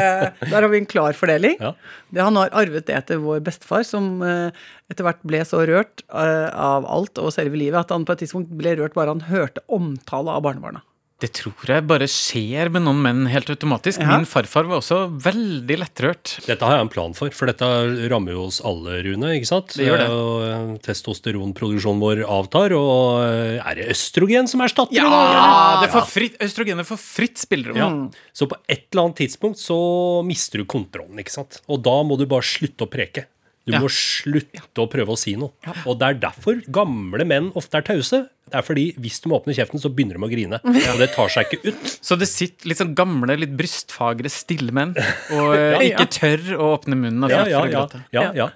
der 0.48 0.62
har 0.62 0.68
vi 0.72 0.78
en 0.80 0.86
klar 0.88 1.12
fordeling. 1.18 1.58
Ja. 1.60 1.72
Det, 2.14 2.22
han 2.24 2.38
har 2.40 2.50
arvet 2.56 2.86
det 2.88 2.94
etter 2.96 3.18
vår 3.20 3.42
bestefar, 3.44 3.82
som 3.84 4.22
eh, 4.24 4.54
etter 4.94 5.04
hvert 5.04 5.20
ble 5.28 5.42
så 5.46 5.60
rørt 5.68 6.04
eh, 6.08 6.48
av 6.54 6.86
alt 6.88 7.18
og 7.20 7.34
selve 7.36 7.58
livet 7.60 7.82
at 7.82 7.92
han 7.92 8.06
på 8.08 8.14
et 8.16 8.22
tidspunkt 8.24 8.54
ble 8.58 8.76
rørt 8.80 8.94
bare 8.96 9.12
han 9.12 9.26
hørte 9.28 9.64
omtale 9.74 10.32
av 10.38 10.46
barnebarna. 10.46 10.84
Det 11.18 11.32
tror 11.34 11.66
jeg 11.72 11.82
bare 11.90 12.06
skjer 12.06 12.70
med 12.70 12.84
noen 12.86 13.00
menn 13.02 13.22
helt 13.32 13.48
automatisk. 13.50 14.04
Ja. 14.04 14.20
Min 14.20 14.28
farfar 14.30 14.68
var 14.70 14.84
også 14.84 15.00
veldig 15.26 15.78
lettrørt. 15.82 16.36
Dette 16.46 16.62
har 16.68 16.76
jeg 16.78 16.86
en 16.86 16.92
plan 16.94 17.16
for, 17.18 17.34
for 17.34 17.50
dette 17.50 17.66
rammer 18.12 18.36
jo 18.36 18.44
oss 18.52 18.60
alle, 18.62 19.00
Rune. 19.08 19.32
ikke 19.40 19.50
sant? 19.50 19.74
Det 19.80 19.88
gjør 19.88 20.04
det. 20.04 20.08
Og 20.14 20.44
eh, 20.46 20.76
testosteronproduksjonen 20.86 22.04
vår 22.04 22.22
avtar, 22.30 22.76
og 22.78 23.24
eh, 23.26 23.58
er 23.64 23.80
det 23.82 23.88
østrogen 23.96 24.46
som 24.52 24.62
erstatter 24.66 24.94
Ja! 25.00 25.08
det? 25.10 25.24
Ja, 25.40 25.80
Det 25.82 25.90
får 25.96 26.06
fritt, 26.12 26.38
østrogenet 26.46 26.90
får 26.92 27.02
fritt 27.02 27.42
spillerom. 27.42 27.82
Ja. 27.82 27.90
Så 28.38 28.46
på 28.52 28.60
et 28.70 28.86
eller 28.92 29.08
annet 29.08 29.22
tidspunkt 29.24 29.58
så 29.62 29.80
mister 30.28 30.62
du 30.62 30.68
kontrollen, 30.70 31.18
ikke 31.24 31.34
sant? 31.34 31.64
Og 31.66 31.82
da 31.86 31.98
må 32.06 32.20
du 32.22 32.28
bare 32.30 32.46
slutte 32.46 32.86
å 32.86 32.92
preke. 32.94 33.26
Du 33.68 33.76
må 33.84 33.90
slutte 33.92 34.80
å 34.80 34.88
prøve 34.88 35.12
å 35.14 35.20
si 35.20 35.36
noe. 35.40 35.52
Og 35.86 35.98
det 36.00 36.08
er 36.08 36.20
derfor 36.30 36.62
gamle 36.72 37.26
menn 37.28 37.50
ofte 37.60 37.78
er 37.82 37.86
tause. 37.88 38.24
Det 38.48 38.56
er 38.56 38.64
fordi 38.64 38.86
hvis 39.04 39.18
du 39.20 39.26
må 39.28 39.42
åpne 39.42 39.52
kjeften, 39.58 39.82
så 39.84 39.90
begynner 39.92 40.16
de 40.16 40.24
å 40.24 40.30
grine. 40.32 40.60
Og 40.64 41.02
det 41.02 41.10
tar 41.12 41.28
seg 41.34 41.50
ikke 41.52 41.74
ut. 41.74 41.90
Så 42.00 42.16
det 42.16 42.30
sitter 42.32 42.70
litt 42.72 42.80
sånn 42.80 42.94
gamle, 42.96 43.36
litt 43.36 43.52
brystfagre, 43.60 44.32
stille 44.32 44.72
menn 44.72 44.94
og 44.96 45.50
Ja. 45.58 45.82
ikke 45.84 46.08
tør 46.16 46.46
å 46.56 46.70
åpne 46.78 46.96
munnen. 46.96 47.26
av 47.28 47.34
Ja, 47.34 47.42
frykt 47.44 47.52
ja, 47.52 47.60
for 47.60 47.68
å 47.68 47.72
ja. 47.74 47.82
gråte. 47.84 48.04
ja, 48.16 48.26
ja. 48.40 48.48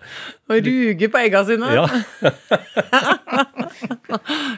Og 0.52 0.64
ruger 0.70 1.12
på 1.12 1.20
egga 1.26 1.44
sine. 1.52 1.74
ja. 1.76 1.86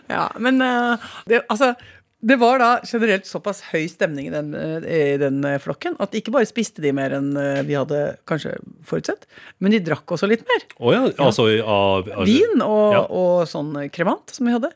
Ja, 0.09 0.27
men 0.41 0.61
eh, 0.61 0.97
det, 1.29 1.41
altså 1.49 1.73
det 2.23 2.37
var 2.39 2.61
da 2.61 2.69
generelt 2.87 3.27
såpass 3.27 3.59
høy 3.73 3.83
stemning 3.91 4.29
i 4.29 4.33
den, 4.33 4.53
eh, 4.55 4.85
i 5.13 5.17
den 5.19 5.41
eh, 5.47 5.57
flokken 5.59 5.97
at 6.03 6.15
ikke 6.15 6.31
bare 6.31 6.47
spiste 6.47 6.79
de 6.83 6.93
mer 6.95 7.11
enn 7.17 7.33
eh, 7.39 7.59
vi 7.67 7.75
hadde 7.75 7.99
kanskje 8.29 8.53
forutsett, 8.87 9.25
men 9.59 9.75
de 9.75 9.81
drakk 9.83 10.13
også 10.15 10.29
litt 10.31 10.45
mer. 10.47 10.63
Oh 10.79 10.93
ja. 10.95 11.01
Altså 11.21 11.49
av, 11.59 12.07
av 12.15 12.23
Vin 12.29 12.63
og, 12.63 12.93
Ja. 12.95 13.01
og 13.11 13.43
sånn 13.51 13.73
kremant 13.93 14.31
som 14.35 14.47
vi 14.47 14.55
hadde. 14.55 14.69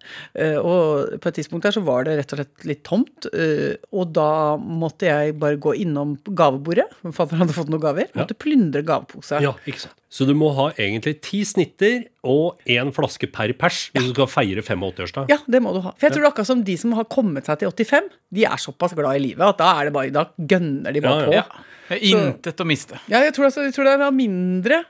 Og 0.62 1.18
på 1.22 1.30
et 1.32 1.38
tidspunkt 1.40 1.68
der 1.68 1.76
så 1.76 1.84
var 1.86 2.08
det 2.08 2.18
rett 2.20 2.34
og 2.36 2.42
slett 2.42 2.68
litt 2.68 2.84
tomt. 2.88 3.28
Og 3.32 4.12
da 4.16 4.30
måtte 4.58 5.08
jeg 5.10 5.36
bare 5.40 5.60
gå 5.62 5.76
innom 5.84 6.16
gavebordet. 6.28 6.88
Fatter'n 7.06 7.44
hadde 7.44 7.56
fått 7.56 7.72
noen 7.72 7.84
gaver. 7.84 8.12
Måtte 8.18 8.38
plyndre 8.40 8.84
gavepose. 8.88 9.42
Ja, 9.44 9.56
ikke 9.68 9.86
sant. 9.88 9.96
Så 10.10 10.24
du 10.24 10.32
må 10.40 10.54
ha 10.56 10.70
egentlig 10.80 11.18
ti 11.20 11.42
snitter 11.44 12.06
og 12.24 12.62
én 12.72 12.94
flaske 12.96 13.28
per 13.32 13.52
pers 13.60 13.90
hvis 13.92 14.06
du 14.08 14.14
skal 14.16 14.30
feire 14.32 14.64
85-årsdag. 14.64 15.28
Ja, 15.34 15.38
det 15.52 15.60
må 15.62 15.74
du 15.76 15.82
ha. 15.84 15.92
For 16.00 16.08
jeg 16.08 16.16
tror 16.16 16.24
det 16.24 16.30
er 16.30 16.32
akkurat 16.32 16.48
som 16.50 16.62
de 16.64 16.78
som 16.80 16.96
har 16.96 17.04
kommet 17.12 17.37
seg 17.46 17.60
til 17.60 17.70
85, 17.70 18.10
de 18.34 18.46
er 18.46 18.58
såpass 18.58 18.94
glad 18.98 19.16
i 19.20 19.22
livet 19.22 19.46
at 19.46 19.58
da 19.62 19.68
er 19.80 19.86
det 19.86 19.94
bare, 19.94 20.10
da 20.16 20.24
gønner 20.38 20.94
de 20.94 21.02
bare 21.06 21.28
Ja, 21.28 21.32
ja. 21.42 21.44
på. 21.44 21.94
Er 21.94 22.02
Intet 22.10 22.60
å 22.60 22.66
miste. 22.68 22.98
Ja, 23.08 23.22
jeg 23.24 23.34
tror, 23.36 23.46
altså, 23.46 23.64
jeg 23.64 23.74
tror 23.76 23.86
det 23.88 23.94
er 23.96 24.12
mindre 24.12 24.82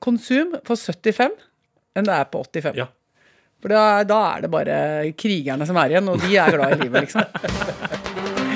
konsum 0.00 0.54
på 0.64 0.76
75 0.76 1.34
enn 1.96 2.04
det 2.06 2.14
er 2.14 2.24
på 2.32 2.40
85. 2.44 2.76
Ja. 2.76 2.86
For 3.60 3.72
da, 3.72 3.82
da 4.04 4.20
er 4.36 4.40
det 4.46 4.50
bare 4.52 4.78
krigerne 5.16 5.66
som 5.66 5.76
er 5.80 5.94
igjen, 5.96 6.08
og 6.12 6.20
de 6.20 6.36
er 6.36 6.52
glad 6.56 6.76
i 6.76 6.84
livet, 6.84 7.08
liksom. 7.08 7.24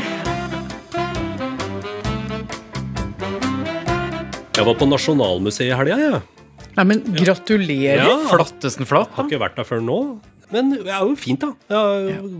Jeg 4.61 4.67
var 4.67 4.77
på 4.77 4.87
Nasjonalmuseet 4.91 5.71
i 5.71 5.77
helga, 5.79 5.97
jeg. 5.97 6.19
Nei, 6.77 6.85
men 6.91 7.01
gratulerer. 7.17 8.03
Ja. 8.05 8.17
Flottesten 8.29 8.87
flatt. 8.89 9.13
Har 9.17 9.25
ikke 9.29 9.41
vært 9.41 9.57
der 9.57 9.67
før 9.69 9.81
nå. 9.85 9.97
Men 10.53 10.71
det 10.75 10.89
er 10.91 11.03
jo 11.07 11.15
fint, 11.19 11.41
da. 11.45 11.51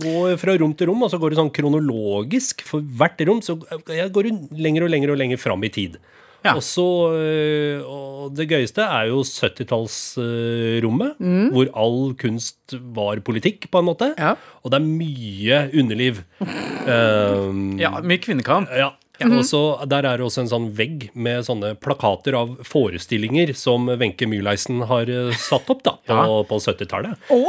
Går 0.03 0.37
fra 0.41 0.57
rom 0.59 0.73
til 0.75 0.89
rom, 0.91 1.03
og 1.07 1.11
så 1.13 1.19
går 1.23 1.31
det 1.31 1.39
sånn 1.39 1.53
kronologisk. 1.55 2.65
For 2.67 2.81
hvert 2.83 3.21
rom 3.29 3.41
så 3.45 3.55
går 3.61 4.31
lenger 4.59 4.83
og 4.87 4.91
lenger 4.91 5.11
og 5.15 5.21
lenger 5.21 5.39
fram 5.39 5.63
i 5.65 5.71
tid. 5.71 5.99
Ja. 6.41 6.55
Og 6.57 6.63
så 6.65 6.85
øh, 7.13 7.83
Og 7.85 8.31
det 8.33 8.47
gøyeste 8.49 8.81
er 8.81 9.11
jo 9.11 9.19
70-tallsrommet, 9.21 11.19
Mm. 11.21 11.51
hvor 11.53 11.69
all 11.77 12.15
kunst 12.17 12.57
var 12.97 13.21
politikk, 13.21 13.69
på 13.71 13.79
en 13.83 13.85
måte. 13.91 14.15
Ja. 14.19 14.35
Og 14.65 14.71
det 14.73 14.81
er 14.81 14.87
mye 14.89 15.71
underliv. 15.77 16.23
Um, 16.81 17.77
Ja, 17.79 18.01
mye 18.01 18.17
kvinnekamp. 18.19 18.69
ja. 18.73 18.93
Og 19.27 19.45
så 19.45 19.61
Der 19.89 20.05
er 20.09 20.17
det 20.19 20.25
også 20.27 20.41
en 20.45 20.49
sånn 20.51 20.69
vegg 20.77 21.11
med 21.15 21.45
sånne 21.45 21.75
plakater 21.81 22.35
av 22.39 22.57
forestillinger 22.65 23.55
som 23.57 23.87
Wenche 24.01 24.27
Myhleisen 24.29 24.83
har 24.89 25.09
eh, 25.11 25.33
satt 25.37 25.69
opp 25.71 25.83
da, 25.83 25.97
på, 26.07 26.15
Ja. 26.17 26.43
på 26.49 26.59
70-tallet. 26.61 27.17
Å! 27.31 27.41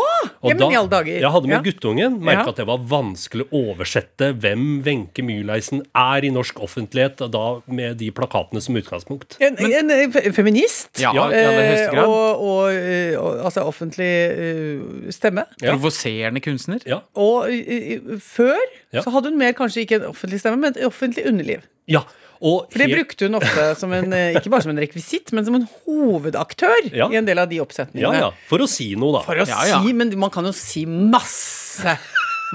Og 0.41 0.49
Ja, 0.51 0.55
men 0.57 0.71
i 0.71 0.75
alle 0.75 0.89
dager. 0.89 1.19
Jeg 1.21 1.31
hadde 1.31 1.47
med 1.47 1.57
Ja. 1.57 1.61
guttungen. 1.71 2.19
Merka 2.21 2.43
Ja. 2.45 2.49
at 2.49 2.55
det 2.57 2.65
var 2.67 2.77
vanskelig 2.79 3.45
å 3.51 3.75
oversette 3.75 4.33
hvem 4.39 4.81
Wenche 4.83 5.23
Myhleisen 5.23 5.83
er 5.95 6.25
i 6.25 6.29
norsk 6.29 6.55
offentlighet, 6.61 7.21
og 7.21 7.31
da 7.31 7.61
med 7.67 7.97
de 7.97 8.11
plakatene 8.11 8.61
som 8.61 8.75
utgangspunkt. 8.75 9.37
En, 9.39 9.55
men, 9.59 9.91
en 9.91 10.33
feminist. 10.33 10.99
Ja, 10.99 11.11
Eh. 11.31 11.89
Og, 12.03 12.41
og, 12.41 12.71
eh, 12.73 13.15
og 13.19 13.45
altså 13.45 13.63
offentlig 13.67 14.09
uh, 14.31 15.11
stemme. 15.11 15.45
Ja. 15.61 15.73
Provoserende 15.75 16.41
kunstner. 16.43 16.81
Ja. 16.85 17.01
Og 17.15 17.49
eh, 17.49 17.95
eh, 17.95 18.17
før 18.19 18.57
Ja. 18.93 19.01
så 19.01 19.11
hadde 19.13 19.29
hun 19.29 19.37
mer 19.37 19.53
kanskje 19.53 19.85
ikke 19.85 20.01
en 20.01 20.09
offentlig 20.09 20.39
stemme, 20.41 20.57
men 20.59 20.73
et 20.75 20.83
offentlig 20.85 21.25
underliv. 21.27 21.60
Ja. 21.87 22.03
Og 22.41 22.71
For 22.73 22.81
det 22.81 22.87
brukte 22.89 23.27
hun 23.27 23.37
ofte 23.37 23.63
som 23.77 23.91
en, 23.93 24.13
eh, 24.17 24.31
ikke 24.39 24.49
bare 24.49 24.63
som 24.65 24.71
en 24.73 24.79
rekvisitt, 24.81 25.29
men 25.37 25.45
som 25.45 25.53
en 25.59 25.67
hovedaktør 25.85 26.87
Ja. 26.89 27.05
i 27.13 27.19
en 27.19 27.25
del 27.27 27.37
av 27.37 27.47
de 27.51 27.59
oppsetningene. 27.61 28.15
ja, 28.17 28.19
ja. 28.19 28.31
For 28.49 28.57
å 28.57 28.67
si 28.67 28.95
noe, 28.95 29.19
da. 29.19 29.21
For 29.27 29.35
å 29.37 29.45
Ja, 29.45 29.59
ja. 29.69 29.81
si, 29.83 29.93
men 29.93 30.09
man 30.17 30.31
kan 30.33 30.43
jo 30.49 30.51
si 30.57 30.87
masse, 30.89 31.99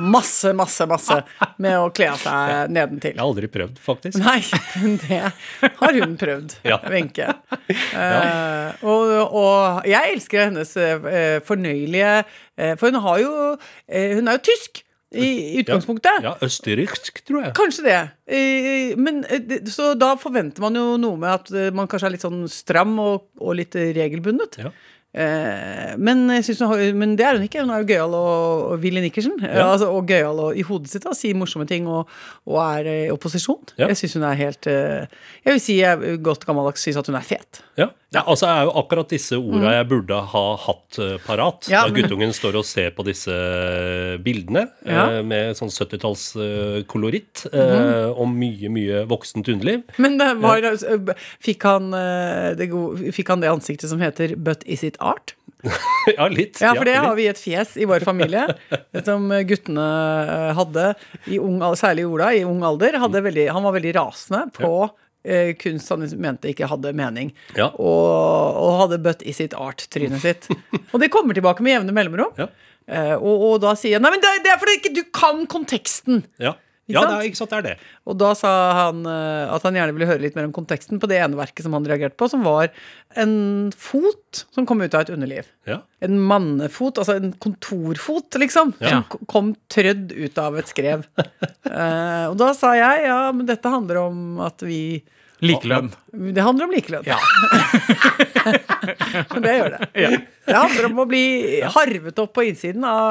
masse, 0.03 0.51
masse, 0.59 0.87
masse 0.91 1.21
med 1.63 1.77
å 1.79 1.87
kle 1.95 2.09
av 2.13 2.19
seg 2.19 2.73
nedentil. 2.75 3.15
Jeg 3.15 3.21
har 3.23 3.29
aldri 3.31 3.47
prøvd, 3.49 3.79
faktisk. 3.79 4.19
Nei, 4.19 4.41
det 5.07 5.21
har 5.79 5.93
hun 6.01 6.17
prøvd, 6.19 6.57
Ja. 6.67 6.81
Wenche. 6.91 7.31
Eh, 7.71 8.73
og, 8.83 9.15
og 9.31 9.87
jeg 9.87 10.17
elsker 10.17 10.49
hennes 10.49 10.75
uh, 10.77 11.39
fornøyelige 11.47 12.11
uh, 12.27 12.75
For 12.77 12.91
hun 12.91 13.01
har 13.07 13.23
jo 13.23 13.31
Hun 13.87 14.29
er 14.29 14.37
jo 14.39 14.45
tysk 14.51 14.83
i, 15.17 15.31
utgangspunktet. 15.63 16.23
Ja, 16.25 16.35
østerriksk, 16.45 17.23
tror 17.27 17.47
jeg. 17.47 17.55
Kanskje 17.57 17.87
det. 17.87 18.01
Men, 19.01 19.23
eh, 19.31 19.57
så 19.73 19.95
da 19.99 20.15
forventer 20.21 20.65
man 20.65 20.77
jo 20.79 20.97
noe 21.01 21.21
med 21.21 21.33
at 21.33 21.53
eh, 21.55 21.73
man 21.75 21.89
kanskje 21.91 22.11
er 22.11 22.17
litt 22.17 22.27
sånn 22.27 22.45
stram 22.53 22.97
og, 23.03 23.31
og 23.41 23.57
litt 23.61 23.77
regelbundet. 23.77 24.61
Ja. 24.63 24.73
Eh, 25.17 25.95
men, 25.97 26.27
jeg 26.29 26.57
hun 26.61 26.99
men 27.01 27.15
det 27.17 27.25
er 27.25 27.39
hun 27.39 27.47
ikke. 27.47 27.63
Hun 27.65 27.71
er 27.73 27.81
jo 27.83 27.89
gøyal 27.89 28.15
og, 28.19 28.65
og 28.75 28.83
Willy 28.85 29.01
Nikkersen. 29.01 29.39
Ja. 29.43 29.65
Altså, 29.73 29.89
og 29.91 30.07
gøyal 30.11 30.43
i 30.61 30.63
hodet 30.69 30.91
sitt 30.93 31.07
da, 31.09 31.15
sier 31.17 31.35
morsomme 31.39 31.67
ting 31.69 31.87
og, 31.89 32.11
og 32.47 32.59
er 32.63 32.87
eh, 32.93 33.05
i 33.07 33.13
opposisjon. 33.15 33.63
Ja. 33.81 33.89
Jeg 33.89 33.97
syns 34.03 34.15
hun 34.19 34.27
er 34.29 34.37
helt 34.37 34.67
eh, 34.69 35.07
Jeg 35.47 35.57
vil 35.57 35.63
si 35.65 35.79
jeg 35.81 36.19
godt 36.27 36.45
gammeldags 36.45 36.85
syns 36.85 37.01
at 37.01 37.07
hun 37.09 37.17
er 37.17 37.25
fet. 37.27 37.63
Ja. 37.77 37.91
ja, 38.15 38.23
altså 38.25 38.47
er 38.49 38.63
jo 38.69 38.71
akkurat 38.81 39.11
disse 39.13 39.37
orda 39.37 39.73
jeg 39.75 39.89
burde 39.91 40.21
ha 40.33 40.45
hatt 40.67 40.99
eh, 41.03 41.17
parat 41.27 41.65
Mm. 41.67 41.73
Da 41.73 41.91
guttungen 41.97 42.33
står 42.37 42.57
og 42.61 42.65
ser 42.69 42.91
på 42.97 43.05
disse 43.07 43.33
eh, 43.33 44.17
bildene 44.23 44.67
eh, 44.85 45.23
med 45.27 45.57
sånn 45.59 45.73
70-tallskoloritt 45.73 47.47
Mhm. 47.47 47.61
eh, 47.61 48.11
og 48.17 48.29
mye, 48.33 48.69
mye 48.73 49.03
voksent 49.09 49.49
underliv. 49.53 49.83
Men 50.03 50.19
det 50.19 50.29
var, 50.43 50.63
eh, 50.65 51.15
fikk, 51.45 51.63
han, 51.69 51.93
eh, 51.95 52.55
det 52.59 52.69
gode, 52.71 53.13
fikk 53.13 53.29
han 53.33 53.41
det 53.41 53.51
ansiktet 53.51 53.89
som 53.91 54.01
heter 54.01 54.35
'But 54.37 54.63
is 54.67 54.83
it 54.85 54.97
art'? 55.07 55.35
ja, 56.17 56.29
litt. 56.31 56.61
Ja, 56.61 56.75
for 56.77 56.87
det 56.87 56.99
har 57.01 57.15
vi 57.19 57.27
et 57.31 57.41
fjes 57.41 57.75
i 57.81 57.87
vår 57.89 58.05
familie 58.07 58.45
som 59.07 59.31
guttene 59.49 59.87
eh, 60.23 60.53
hadde, 60.59 60.93
i 61.33 61.41
ung, 61.43 61.59
særlig 61.79 62.07
Ola, 62.07 62.31
i 62.37 62.45
ung 62.47 62.63
alder. 62.67 63.01
Hadde 63.03 63.25
veldig, 63.25 63.49
han 63.57 63.67
var 63.67 63.75
veldig 63.79 63.95
rasende 63.97 64.45
på 64.57 64.73
eh, 65.27 65.55
kunst 65.59 65.91
han 65.91 66.07
mente 66.23 66.53
ikke 66.53 66.69
hadde 66.71 66.95
mening. 66.97 67.33
Ja. 67.59 67.73
Og, 67.73 68.61
og 68.63 68.79
hadde 68.85 69.03
bøtt 69.09 69.25
i 69.27 69.35
sitt 69.37 69.57
art'-trynet 69.57 70.23
sitt. 70.23 70.51
og 70.93 71.03
det 71.03 71.11
kommer 71.15 71.37
tilbake 71.37 71.67
med 71.67 71.79
jevne 71.79 71.97
mellomrom. 71.97 72.37
Ja. 72.39 72.51
Eh, 72.87 73.17
og, 73.17 73.49
og 73.49 73.59
da 73.65 73.75
sier 73.79 73.97
jeg 73.97 74.05
nei, 74.05 74.13
men 74.15 74.23
det, 74.23 74.37
det 74.45 74.53
er 74.53 74.63
fordi 74.63 74.79
ikke 74.79 74.95
du 74.95 75.03
kan 75.15 75.43
konteksten. 75.51 76.23
Ja, 76.43 76.55
Ikke 76.87 76.95
ja 76.95 77.03
sant? 77.03 77.11
det 77.11 77.17
er, 77.19 77.27
ikke 77.27 77.39
sant, 77.41 77.51
det 77.51 77.59
er 77.59 77.65
det. 77.67 77.89
Og 78.07 78.15
da 78.21 78.29
sa 78.39 78.51
han 78.79 79.01
eh, 79.11 79.55
at 79.57 79.65
han 79.67 79.75
gjerne 79.75 79.95
ville 79.97 80.07
høre 80.07 80.23
litt 80.23 80.37
mer 80.39 80.47
om 80.47 80.55
konteksten 80.55 81.01
på 81.03 81.09
det 81.11 81.19
ene 81.19 81.39
verket 81.39 81.67
som 81.67 81.75
han 81.75 81.89
reagerte 81.89 82.15
på, 82.15 82.29
som 82.31 82.45
var 82.47 82.71
en 83.19 83.35
fot 83.75 84.45
som 84.55 84.69
kom 84.69 84.85
ut 84.85 84.95
av 84.95 85.03
et 85.03 85.11
underliv. 85.17 85.49
Ja. 85.67 85.81
En 86.07 86.21
mannefot, 86.23 87.01
altså 87.03 87.17
en 87.19 87.35
kontorfot, 87.43 88.39
liksom, 88.39 88.75
Ja. 88.79 89.01
som 89.03 89.27
kom 89.27 89.55
trødd 89.73 90.15
ut 90.15 90.39
av 90.39 90.59
et 90.61 90.71
skrev. 90.71 91.03
uh, 91.19 92.25
og 92.31 92.39
da 92.39 92.53
sa 92.55 92.77
jeg 92.79 93.09
ja, 93.09 93.21
men 93.35 93.51
dette 93.51 93.73
handler 93.73 94.05
om 94.07 94.41
at 94.47 94.63
vi 94.63 95.03
Likelønn. 95.45 95.91
Det 96.33 96.41
handler 96.41 96.65
om 96.65 96.71
likelønn. 96.73 97.05
Ja. 97.05 97.19
det 99.45 99.53
gjør 99.59 99.75
det. 99.75 99.89
Det 100.47 100.55
handler 100.57 100.87
om 100.89 101.03
å 101.03 101.05
bli 101.11 101.25
harvet 101.77 102.23
opp 102.23 102.33
på 102.39 102.47
innsiden 102.49 102.87
av, 102.89 103.03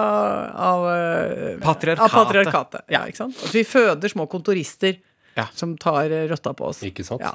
av, 0.70 0.86
eh, 0.90 1.60
Patriarkatet. 1.62 2.02
av 2.08 2.16
patriarkatet. 2.16 2.82
Ja, 2.96 3.04
ikke 3.06 3.22
sant? 3.26 3.38
At 3.46 3.54
vi 3.54 3.62
føder 3.68 4.10
små 4.10 4.26
kontorister 4.32 4.98
Ja. 5.36 5.48
som 5.54 5.78
tar 5.78 6.10
eh, 6.12 6.28
rotta 6.32 6.54
på 6.56 6.70
oss. 6.72 6.80
Ikke 6.88 7.04
sant? 7.04 7.22
Ja. 7.22 7.34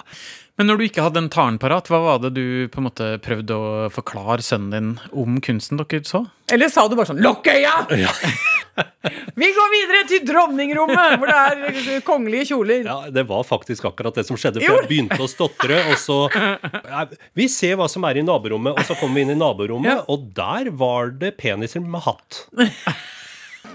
Men 0.57 0.66
når 0.69 0.76
du 0.80 0.85
ikke 0.87 1.02
hadde 1.04 1.21
en 1.23 1.28
taren 1.33 1.59
parat, 1.61 1.88
hva 1.88 2.00
var 2.04 2.19
det 2.25 2.30
du 2.37 2.69
på 2.73 2.80
en 2.80 2.87
måte 2.88 3.11
prøvde 3.25 3.57
å 3.57 3.90
forklare 3.92 4.45
sønnen 4.45 4.71
din 4.73 4.90
om 5.12 5.37
kunsten 5.45 5.80
dere 5.80 6.04
så? 6.09 6.23
Eller 6.52 6.69
sa 6.73 6.87
du 6.88 6.97
bare 6.97 7.09
sånn 7.12 7.21
'lukk 7.21 7.47
øya'! 7.49 7.87
Vi 9.40 9.49
går 9.57 9.69
videre 9.73 10.00
til 10.09 10.25
dronningrommet, 10.28 11.19
hvor 11.21 11.28
det 11.28 11.37
er 11.37 12.00
kongelige 12.07 12.47
kjoler. 12.52 12.85
Ja, 12.87 13.11
det 13.12 13.25
var 13.28 13.45
faktisk 13.45 13.85
akkurat 13.88 14.14
det 14.16 14.25
som 14.28 14.37
skjedde. 14.40 14.61
For 14.64 14.80
jeg 14.80 14.88
begynte 14.90 15.21
å 15.21 15.28
stotre, 15.28 15.80
og 15.90 15.97
så 16.00 16.19
ja, 16.33 17.04
Vi 17.37 17.49
ser 17.52 17.76
hva 17.80 17.88
som 17.90 18.04
er 18.09 18.21
i 18.21 18.25
naborommet, 18.25 18.76
og 18.76 18.85
så 18.88 18.97
kommer 19.00 19.21
vi 19.21 19.26
inn 19.26 19.35
i 19.37 19.38
naborommet, 19.40 19.90
Ja. 19.92 20.04
og 20.09 20.30
der 20.37 20.71
var 20.73 21.11
det 21.12 21.37
peniser 21.40 21.80
med 21.85 22.00
hatt. 22.04 22.45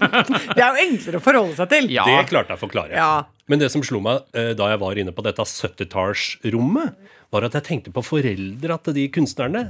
Det 0.56 0.62
er 0.62 0.68
jo 0.68 0.84
enklere 0.86 1.20
å 1.20 1.24
forholde 1.24 1.56
seg 1.58 1.70
til. 1.72 1.90
Ja. 1.94 2.06
Det 2.08 2.28
klarte 2.30 2.54
jeg 2.54 2.60
å 2.60 2.62
forklare. 2.62 2.96
Ja. 2.96 3.10
Men 3.50 3.62
det 3.62 3.70
som 3.74 3.84
slo 3.86 4.00
meg 4.02 4.24
eh, 4.36 4.52
da 4.58 4.70
jeg 4.72 4.80
var 4.82 4.98
inne 4.98 5.14
på 5.14 5.24
dette 5.26 5.44
70-tallsrommet, 5.46 7.12
var 7.34 7.46
at 7.46 7.56
jeg 7.58 7.66
tenkte 7.66 7.92
på 7.94 8.04
foreldra 8.06 8.78
til 8.86 8.94
de 8.96 9.06
kunstnerne. 9.14 9.62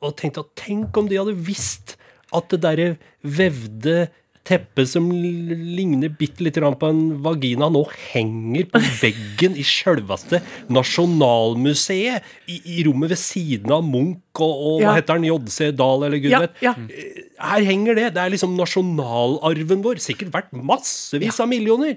Og 0.00 0.14
tenkte 0.18 0.44
at 0.44 0.54
tenk 0.56 0.96
om 0.96 1.08
de 1.10 1.18
hadde 1.20 1.36
visst 1.36 1.98
at 2.34 2.48
det 2.52 2.60
derre 2.64 2.88
vevde 3.24 4.08
teppe 4.48 4.84
som 4.88 5.10
ligner 5.12 6.08
bitte 6.16 6.42
lite 6.46 6.62
grann 6.62 6.76
på 6.80 6.88
en 6.88 7.02
vagina, 7.24 7.68
nå 7.72 7.82
henger 8.12 8.64
på 8.72 8.80
veggen 9.02 9.56
i 9.60 9.64
sjølveste 9.66 10.40
Nasjonalmuseet. 10.72 12.24
I, 12.48 12.58
I 12.78 12.84
rommet 12.86 13.12
ved 13.12 13.20
siden 13.20 13.72
av 13.74 13.84
Munch 13.86 14.40
og, 14.40 14.54
og 14.54 14.80
Ja. 14.82 14.90
hva 14.92 14.96
heter 15.00 15.18
han, 15.18 15.26
JC 15.28 15.70
Dahl 15.76 16.06
eller 16.08 16.22
gud 16.22 16.30
Ja, 16.32 16.40
vet. 16.46 16.62
ja. 16.64 16.72
Her 17.38 17.66
henger 17.66 17.94
det. 17.98 18.06
Det 18.16 18.22
er 18.24 18.32
liksom 18.34 18.56
nasjonalarven 18.58 19.82
vår. 19.84 20.00
Sikkert 20.02 20.32
verdt 20.34 20.52
massevis 20.56 21.38
av 21.40 21.48
millioner. 21.50 21.96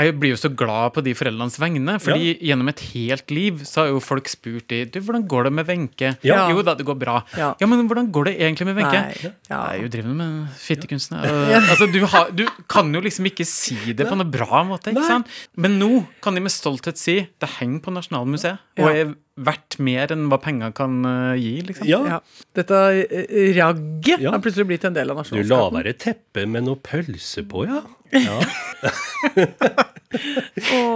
Jeg 0.00 0.14
blir 0.20 0.32
jo 0.32 0.38
så 0.40 0.50
glad 0.56 0.94
på 0.96 1.02
de 1.04 1.12
foreldrenes 1.16 1.58
vegne, 1.60 1.96
fordi 2.02 2.32
gjennom 2.40 2.68
et 2.72 2.80
helt 2.94 3.30
liv 3.34 3.60
så 3.68 3.82
har 3.84 3.90
jo 3.92 4.00
folk 4.00 4.28
spurt 4.32 4.66
de 4.72 4.80
Du, 4.88 5.00
hvordan 5.04 5.26
går 5.28 5.48
det 5.48 5.52
med 5.58 5.68
Wenche? 5.68 6.12
Ja. 6.26 6.48
Jo 6.50 6.62
da, 6.66 6.74
det 6.78 6.86
går 6.88 6.96
bra. 6.98 7.18
Ja. 7.36 7.52
Ja, 7.60 7.66
men 7.70 7.86
hvordan 7.90 8.10
går 8.14 8.30
det 8.30 8.34
egentlig 8.40 8.66
med 8.70 8.78
Wenche? 8.80 9.02
Ja. 9.22 9.32
Jeg 9.50 9.78
er 9.78 9.82
jo 9.84 9.88
drivende 9.92 10.16
med 10.20 10.48
fittekunstene. 10.60 11.22
jeg. 11.24 11.62
Altså, 11.70 11.86
du, 11.92 12.00
har, 12.06 12.30
du 12.34 12.44
kan 12.68 12.88
jo 12.94 13.00
liksom 13.04 13.26
ikke 13.30 13.44
si 13.48 13.76
det 13.92 14.08
på 14.08 14.16
noe 14.18 14.26
bra 14.30 14.62
måte. 14.66 14.90
ikke 14.90 15.00
Nei. 15.04 15.08
sant? 15.08 15.26
Men 15.56 15.78
nå 15.80 15.90
kan 16.24 16.34
de 16.34 16.42
med 16.44 16.52
stolthet 16.54 16.98
si 17.00 17.18
det 17.40 17.50
henger 17.60 17.82
på 17.84 17.94
Nasjonalmuseet 17.94 18.58
og 18.80 18.88
Ja. 18.96 19.10
Er 19.40 19.44
verdt 19.48 19.78
mer 19.82 20.12
enn 20.14 20.26
hva 20.30 20.38
penger 20.42 20.72
kan 20.76 20.98
eh, 21.08 21.40
gi. 21.40 21.52
liksom. 21.70 21.88
Ja. 21.88 22.00
Ja. 22.16 22.18
Dette 22.56 22.80
eh, 23.00 23.50
ragget 23.56 24.20
Ja. 24.20 24.34
har 24.34 24.42
plutselig 24.44 24.68
blitt 24.70 24.84
en 24.88 24.94
del 24.96 25.10
av 25.10 25.16
Du 25.16 25.22
nasjonalskatten. 25.22 25.56
la 25.56 25.70
være 25.80 25.96
teppe 25.98 26.46
med 26.46 26.68
noe 26.68 26.76
pølse 26.84 27.44
på, 27.48 27.64
ja? 27.68 27.80
Ja, 28.10 28.40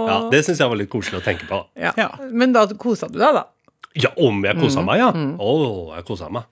ja 0.07 0.17
Det 0.31 0.41
syns 0.45 0.59
jeg 0.59 0.67
var 0.71 0.79
litt 0.79 0.91
koselig 0.91 1.21
å 1.21 1.25
tenke 1.25 1.47
på. 1.49 1.61
Ja. 1.79 1.93
Ja. 1.99 2.09
Men 2.31 2.55
da 2.55 2.65
kosa 2.79 3.07
du 3.11 3.19
deg, 3.21 3.37
da. 3.37 3.45
Ja, 3.95 4.11
om 4.19 4.41
jeg 4.43 4.59
kosa 4.59 4.83
meg, 4.83 4.99
ja. 4.99 5.09
Å, 5.39 5.51
jeg 5.95 6.07
kosa 6.07 6.27
meg. 6.33 6.49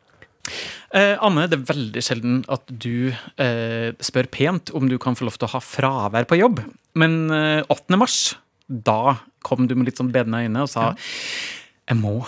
Eh, 0.93 1.15
Anne, 1.23 1.47
det 1.49 1.57
er 1.57 1.65
veldig 1.73 2.03
sjelden 2.05 2.39
at 2.51 2.63
du 2.69 3.09
eh, 3.41 3.89
spør 4.03 4.27
pent 4.31 4.71
om 4.77 4.87
du 4.91 4.95
kan 5.01 5.15
få 5.17 5.27
lov 5.27 5.35
til 5.39 5.47
å 5.49 5.53
ha 5.55 5.61
fravær 5.63 6.27
på 6.29 6.37
jobb. 6.39 6.61
Men 6.99 7.25
eh, 7.33 7.61
8. 7.73 7.97
mars, 7.99 8.17
da 8.67 9.17
kom 9.43 9.67
du 9.67 9.75
med 9.75 9.89
litt 9.89 9.99
sånn 9.99 10.13
bedende 10.13 10.43
øyne 10.45 10.63
og 10.63 10.71
sa 10.71 10.93
jeg 11.89 11.99
må 11.99 12.19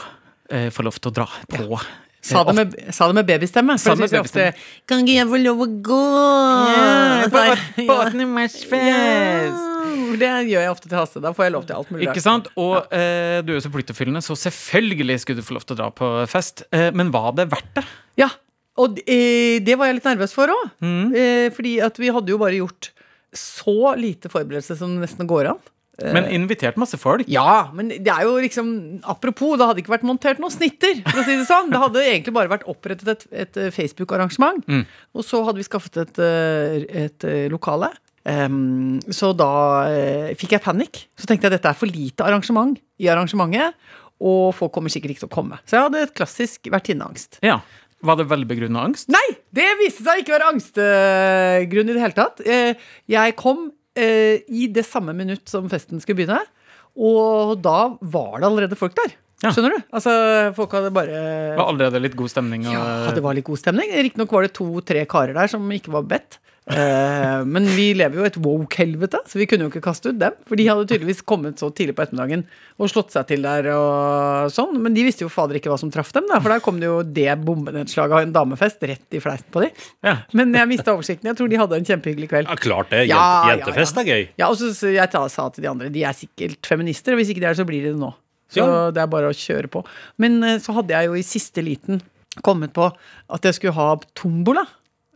eh, 0.51 0.67
få 0.73 0.85
lov 0.85 0.97
til 0.99 1.11
å 1.11 1.15
dra 1.21 1.29
på. 1.51 1.67
Ja. 1.69 1.83
Sa 2.25 2.41
det 2.47 2.55
med, 2.57 2.71
sa 2.95 3.05
det 3.05 3.13
med 3.19 3.27
babystemme. 3.27 3.75
For 3.77 3.99
det 3.99 4.07
sier 4.09 4.23
ofte 4.23 4.45
Kan 4.89 5.03
ikke 5.03 5.13
jeg 5.19 5.27
få 5.29 5.39
lov 5.43 5.59
å 5.61 5.67
gå? 5.85 5.99
på, 7.29 7.43
på 7.85 7.97
8. 8.01 8.25
mars-fest! 8.31 8.71
Ja, 8.89 10.15
Det 10.17 10.31
gjør 10.49 10.63
jeg 10.63 10.71
ofte 10.71 10.89
til 10.89 10.97
Hasse. 10.97 11.21
Da 11.21 11.33
får 11.37 11.47
jeg 11.47 11.53
lov 11.53 11.67
til 11.69 11.77
alt 11.77 11.91
mulig. 11.93 12.07
Ikke 12.07 12.23
sant? 12.23 12.49
Og 12.57 12.79
eh, 12.89 13.43
du 13.45 13.53
er 13.53 13.59
jo 13.59 13.65
så 13.67 13.71
pliktoppfyllende, 13.73 14.23
så 14.25 14.37
selvfølgelig 14.41 15.19
skulle 15.21 15.43
du 15.43 15.45
få 15.45 15.59
lov 15.59 15.67
til 15.67 15.77
å 15.77 15.79
dra 15.83 15.91
på 15.93 16.09
fest. 16.31 16.65
Eh, 16.73 16.89
men 16.97 17.13
var 17.13 17.29
det 17.37 17.45
verdt 17.53 17.71
det? 17.77 17.85
Ja. 18.23 18.31
Og 18.81 18.97
eh, 19.05 19.61
det 19.63 19.77
var 19.79 19.91
jeg 19.91 19.99
litt 19.99 20.09
nervøs 20.09 20.33
for 20.35 20.51
òg. 20.51 20.73
Mm. 20.83 21.13
Eh, 21.13 21.47
fordi 21.55 21.77
at 21.85 22.01
vi 22.01 22.09
hadde 22.15 22.33
jo 22.33 22.41
bare 22.41 22.57
gjort 22.57 22.89
så 23.35 23.93
lite 23.99 24.31
forberedelse 24.31 24.79
som 24.79 24.97
det 24.97 25.05
nesten 25.05 25.29
går 25.29 25.53
an. 25.53 25.61
Men 26.03 26.27
invitert 26.33 26.79
masse 26.79 26.97
folk. 26.99 27.27
Ja, 27.31 27.69
men 27.75 27.89
det 27.93 28.11
er 28.11 28.25
jo 28.27 28.35
liksom 28.43 28.71
Apropos, 29.07 29.55
det 29.59 29.67
hadde 29.69 29.83
ikke 29.83 29.93
vært 29.93 30.07
montert 30.07 30.41
noen 30.43 30.53
snitter, 30.53 30.99
for 31.07 31.21
å 31.21 31.25
si 31.27 31.37
det 31.39 31.45
sånn. 31.47 31.69
Det 31.71 31.81
hadde 31.81 32.03
egentlig 32.03 32.33
bare 32.35 32.51
vært 32.51 32.65
opprettet 32.71 33.11
et, 33.13 33.27
et 33.45 33.59
eh, 33.61 33.71
Facebook-arrangement. 33.73 34.65
Mm. 34.67 34.83
Og 35.15 35.25
så 35.27 35.41
hadde 35.45 35.61
vi 35.61 35.67
skaffet 35.67 36.01
et, 36.03 36.19
eh, 36.23 37.05
et 37.05 37.27
eh, 37.27 37.45
lokale. 37.51 37.93
Um, 38.25 38.97
så 39.13 39.29
da 39.37 39.51
uh, 39.85 40.33
fikk 40.39 40.55
jeg 40.57 40.65
panikk. 40.65 41.03
Så 41.19 41.29
tenkte 41.29 41.47
jeg 41.47 41.55
dette 41.55 41.71
er 41.71 41.77
for 41.77 41.91
lite 41.91 42.25
arrangement 42.25 42.75
i 42.99 43.09
arrangementet. 43.13 43.77
Og 44.25 44.49
folk 44.57 44.73
kommer 44.75 44.91
sikkert 44.91 45.15
ikke 45.15 45.25
til 45.25 45.31
å 45.31 45.35
komme. 45.35 45.61
Så 45.63 45.77
jeg 45.77 45.87
hadde 45.87 46.03
et 46.07 46.15
klassisk 46.17 46.69
vertinneangst. 46.73 47.39
Ja. 47.45 47.61
Var 48.05 48.19
det 48.19 48.27
velbegrunna 48.29 48.83
angst? 48.89 49.07
Nei! 49.13 49.23
Det 49.55 49.67
viste 49.79 50.03
seg 50.05 50.21
ikke 50.21 50.33
å 50.33 50.37
være 50.37 50.51
angstgrunn 50.51 51.89
i 51.89 51.95
det 51.95 52.01
hele 52.03 52.17
tatt. 52.17 52.41
Jeg 53.09 53.35
kom 53.39 53.69
eh, 53.99 54.41
i 54.47 54.67
det 54.71 54.85
samme 54.87 55.15
minutt 55.17 55.47
som 55.51 55.67
festen 55.71 56.01
skulle 56.03 56.21
begynne, 56.23 56.41
og 56.95 57.57
da 57.63 57.95
var 58.01 58.39
det 58.39 58.47
allerede 58.49 58.77
folk 58.79 58.95
der. 58.97 59.15
Ja. 59.43 59.51
Skjønner 59.51 59.75
du? 59.75 59.81
Altså, 59.93 60.11
folk 60.55 60.71
hadde 60.77 60.93
bare 60.95 61.11
Det 61.11 61.57
var 61.59 61.67
allerede 61.67 61.99
litt 62.01 62.15
god 62.17 62.31
stemning? 62.31 62.63
Og, 62.69 62.73
Ja, 62.73 63.11
det 63.13 63.21
var 63.25 63.35
litt 63.35 63.45
god 63.45 63.59
stemning. 63.59 63.91
Riktignok 63.91 64.31
var 64.31 64.45
det 64.47 64.53
to-tre 64.55 65.03
karer 65.11 65.35
der 65.35 65.51
som 65.51 65.65
ikke 65.75 65.91
var 65.93 66.05
bedt. 66.07 66.39
Eh, 66.65 67.43
men 67.45 67.67
vi 67.75 67.91
lever 67.93 68.17
jo 68.17 68.23
et 68.25 68.37
woke-helvete, 68.41 69.19
så 69.29 69.37
vi 69.37 69.45
kunne 69.45 69.67
jo 69.67 69.69
ikke 69.69 69.83
kaste 69.85 70.09
ut 70.09 70.17
dem. 70.17 70.33
For 70.49 70.57
de 70.57 70.65
hadde 70.65 70.87
tydeligvis 70.89 71.19
kommet 71.27 71.59
så 71.61 71.69
tidlig 71.77 71.93
på 71.97 72.01
ettermiddagen 72.07 72.41
og 72.81 72.89
slått 72.89 73.13
seg 73.13 73.27
til 73.29 73.43
der 73.45 73.67
og 73.75 74.49
sånn. 74.53 74.79
Men 74.81 74.95
de 74.97 75.03
visste 75.05 75.21
jo 75.25 75.29
fader 75.29 75.59
ikke 75.59 75.69
hva 75.69 75.77
som 75.77 75.91
traff 75.93 76.09
dem, 76.15 76.25
da, 76.31 76.39
for 76.41 76.49
der 76.55 76.63
kom 76.65 76.79
det 76.81 76.89
jo 76.89 77.03
det 77.05 77.27
bombenedslaget 77.45 78.17
av 78.17 78.23
en 78.25 78.33
damefest 78.33 78.81
rett 78.89 79.17
i 79.17 79.21
fleisen 79.21 79.51
på 79.53 79.61
de. 79.61 79.69
Ja. 80.07 80.15
Men 80.33 80.55
jeg 80.57 80.71
mista 80.73 80.95
oversikten. 80.95 81.29
Jeg 81.29 81.37
tror 81.37 81.51
de 81.53 81.59
hadde 81.61 81.77
en 81.81 81.85
kjempehyggelig 81.91 82.31
kveld. 82.33 82.49
Ja, 82.49 82.57
klart 82.65 82.89
det. 82.95 83.03
Jente, 83.05 83.13
Ja, 83.13 83.51
jentefest 83.53 84.01
er 84.01 84.09
gøy. 84.09 84.23
Ja, 84.41 84.49
og 84.49 84.57
så 84.57 84.71
så 84.73 84.89
jeg 84.95 85.11
ta- 85.13 85.27
sa 85.29 85.49
til 85.53 85.63
de 85.67 85.69
andre 85.69 85.89
De 85.93 86.01
er 86.03 86.13
sikkert 86.17 86.65
feminister, 86.65 87.13
og 87.13 87.21
hvis 87.21 87.29
ikke 87.29 87.43
de 87.45 87.49
er 87.51 87.53
det, 87.53 87.61
så 87.61 87.67
blir 87.69 87.83
de 87.85 87.93
det 87.93 88.01
nå. 88.01 88.09
Så 88.55 88.65
det 88.93 89.01
er 89.01 89.07
bare 89.09 89.29
å 89.29 89.35
kjøre 89.37 89.69
på. 89.73 89.85
Men 90.21 90.41
eh, 90.43 90.57
så 90.61 90.73
hadde 90.73 90.93
jeg 90.93 91.07
jo 91.09 91.13
i 91.17 91.23
siste 91.25 91.61
liten 91.65 92.01
kommet 92.45 92.73
på 92.75 92.89
at 92.89 93.41
jeg 93.47 93.53
skulle 93.57 93.73
ha 93.77 93.95
tombola. 94.17 94.65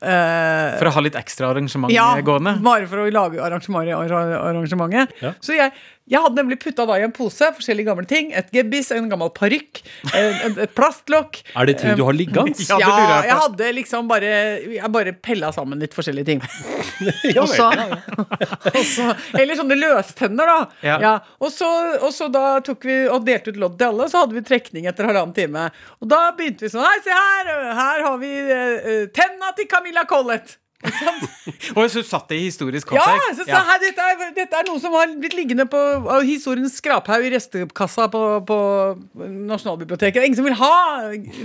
Eh, 0.02 0.78
For 0.80 0.88
å 0.88 0.94
ha 0.96 1.02
litt 1.04 1.16
ekstra 1.20 1.50
arrangement 1.52 1.92
ja, 1.92 2.14
gående? 2.24 2.54
bare 2.64 2.88
for 2.88 3.04
å 3.04 3.10
lage 3.12 3.42
arrangementet. 3.44 3.96
arra- 4.00 4.40
arrangementet. 4.48 5.12
Ja. 5.22 5.34
Så 5.44 5.58
jeg, 5.58 5.74
jeg 6.10 6.24
hadde 6.24 6.40
nemlig 6.42 6.58
putta 6.62 6.86
da 6.90 6.96
i 6.98 7.04
en 7.06 7.14
pose 7.14 7.52
forskjellige 7.54 7.86
gamle 7.86 8.08
ting. 8.10 8.32
Et 8.34 8.48
gebbis, 8.54 8.90
en 8.96 9.10
gammel 9.12 9.30
parykk, 9.36 9.82
et, 10.18 10.62
plastlokk. 10.74 11.42
Er 11.54 11.70
det 11.70 11.78
ting 11.82 11.98
du 12.00 12.06
har 12.08 12.18
liggende? 12.18 12.58
Ja, 12.70 12.78
ja, 12.82 12.90
jeg 12.90 13.30
jeg 13.30 13.38
hadde 13.40 13.68
liksom 13.76 14.08
bare 14.10 14.30
Jeg 14.62 14.90
bare 14.94 15.12
pella 15.26 15.50
sammen 15.54 15.82
litt 15.82 15.96
forskjellige 15.98 16.28
ting. 16.28 16.44
Ja, 17.36 17.46
Og 17.46 18.82
så, 18.86 19.06
eller 19.38 19.56
sånne 19.56 19.78
løstenner, 19.80 20.50
da. 20.50 20.58
Ja. 20.84 21.14
Og, 21.40 21.52
så, 21.54 21.68
og 22.02 22.12
så 22.16 22.28
da 22.32 22.60
tok 22.66 22.84
vi 22.90 22.98
og 23.08 23.24
delte 23.28 23.54
ut 23.54 23.60
lodd 23.62 23.78
til 23.80 23.94
alle, 23.94 24.10
så 24.12 24.24
hadde 24.24 24.36
vi 24.36 24.44
trekning 24.46 24.90
etter 24.90 25.08
halvannen 25.08 25.36
time. 25.38 25.68
Og 26.04 26.10
da 26.12 26.26
begynte 26.38 26.66
vi 26.66 26.74
sånn 26.74 26.86
Hei, 26.86 26.98
se 27.06 27.16
her! 27.16 27.54
Her 27.80 28.04
har 28.08 28.18
vi 28.22 28.34
uh, 28.50 29.06
tenna 29.16 29.54
til 29.58 29.70
Camilla 29.72 30.06
Collett. 30.10 30.58
Og 31.76 31.90
så 31.92 32.02
satt 32.08 32.30
det 32.32 32.38
i 32.40 32.46
historisk 32.46 32.92
Ja, 32.96 33.02
kontekst? 33.04 33.42
så, 33.42 33.46
så 33.50 33.60
her, 33.68 33.80
dette, 33.84 34.04
er, 34.14 34.30
dette 34.38 34.60
er 34.62 34.68
noe 34.70 34.80
som 34.80 34.94
har 34.96 35.10
blitt 35.20 35.34
liggende 35.36 35.66
på 35.70 35.80
av 36.08 36.24
historiens 36.24 36.72
skraphaug 36.80 37.26
i 37.28 37.32
restekassa 37.34 38.06
på, 38.14 38.22
på 38.48 38.60
Nasjonalbiblioteket. 39.50 40.16
Det 40.16 40.24
er 40.24 40.28
ingen 40.30 40.40
som 40.40 40.48
vil 40.48 40.56
ha 40.60 40.72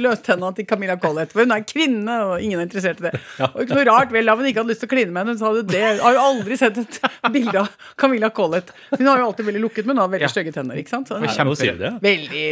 løstenna 0.05 0.53
til 0.55 0.69
Camilla 0.71 0.97
Collett, 1.03 1.33
for 1.35 1.43
hun 1.45 1.55
er 1.57 1.65
kvinne, 1.67 2.19
og 2.29 2.45
ingen 2.45 2.61
er 2.63 2.69
interessert 2.69 3.03
i 3.03 3.09
det. 3.09 3.15
Og 3.55 3.65
ikke 3.65 3.79
noe 3.79 3.87
rart 3.89 4.15
vel, 4.15 4.29
da 4.31 4.37
hun 4.39 4.47
ikke 4.49 4.63
hadde 4.63 4.73
lyst 4.75 4.85
til 4.85 4.91
å 4.91 4.93
kline 4.95 5.15
med 5.15 5.25
henne, 5.25 5.37
så 5.41 5.51
hadde 5.51 5.65
det 5.73 5.83
Har 6.05 6.17
jo 6.17 6.23
aldri 6.29 6.59
sett 6.61 6.79
et 6.85 7.01
bilde 7.35 7.65
av 7.65 7.75
Camilla 8.01 8.31
Collett. 8.35 8.71
Hun 8.95 9.07
har 9.11 9.23
jo 9.23 9.29
alltid 9.33 9.49
veldig 9.51 9.65
lukket, 9.67 9.89
men 9.89 9.97
hun 9.99 10.05
har 10.05 10.13
veldig 10.15 10.29
Ja. 10.29 10.33
stygge 10.33 10.55
tenner, 10.55 10.79
ikke 10.81 10.95
sant? 10.95 11.11
Så 11.11 11.19
Ja, 11.19 11.33
er 11.35 11.55
sier 11.59 11.79
det. 11.79 11.93
Veldig 12.05 12.45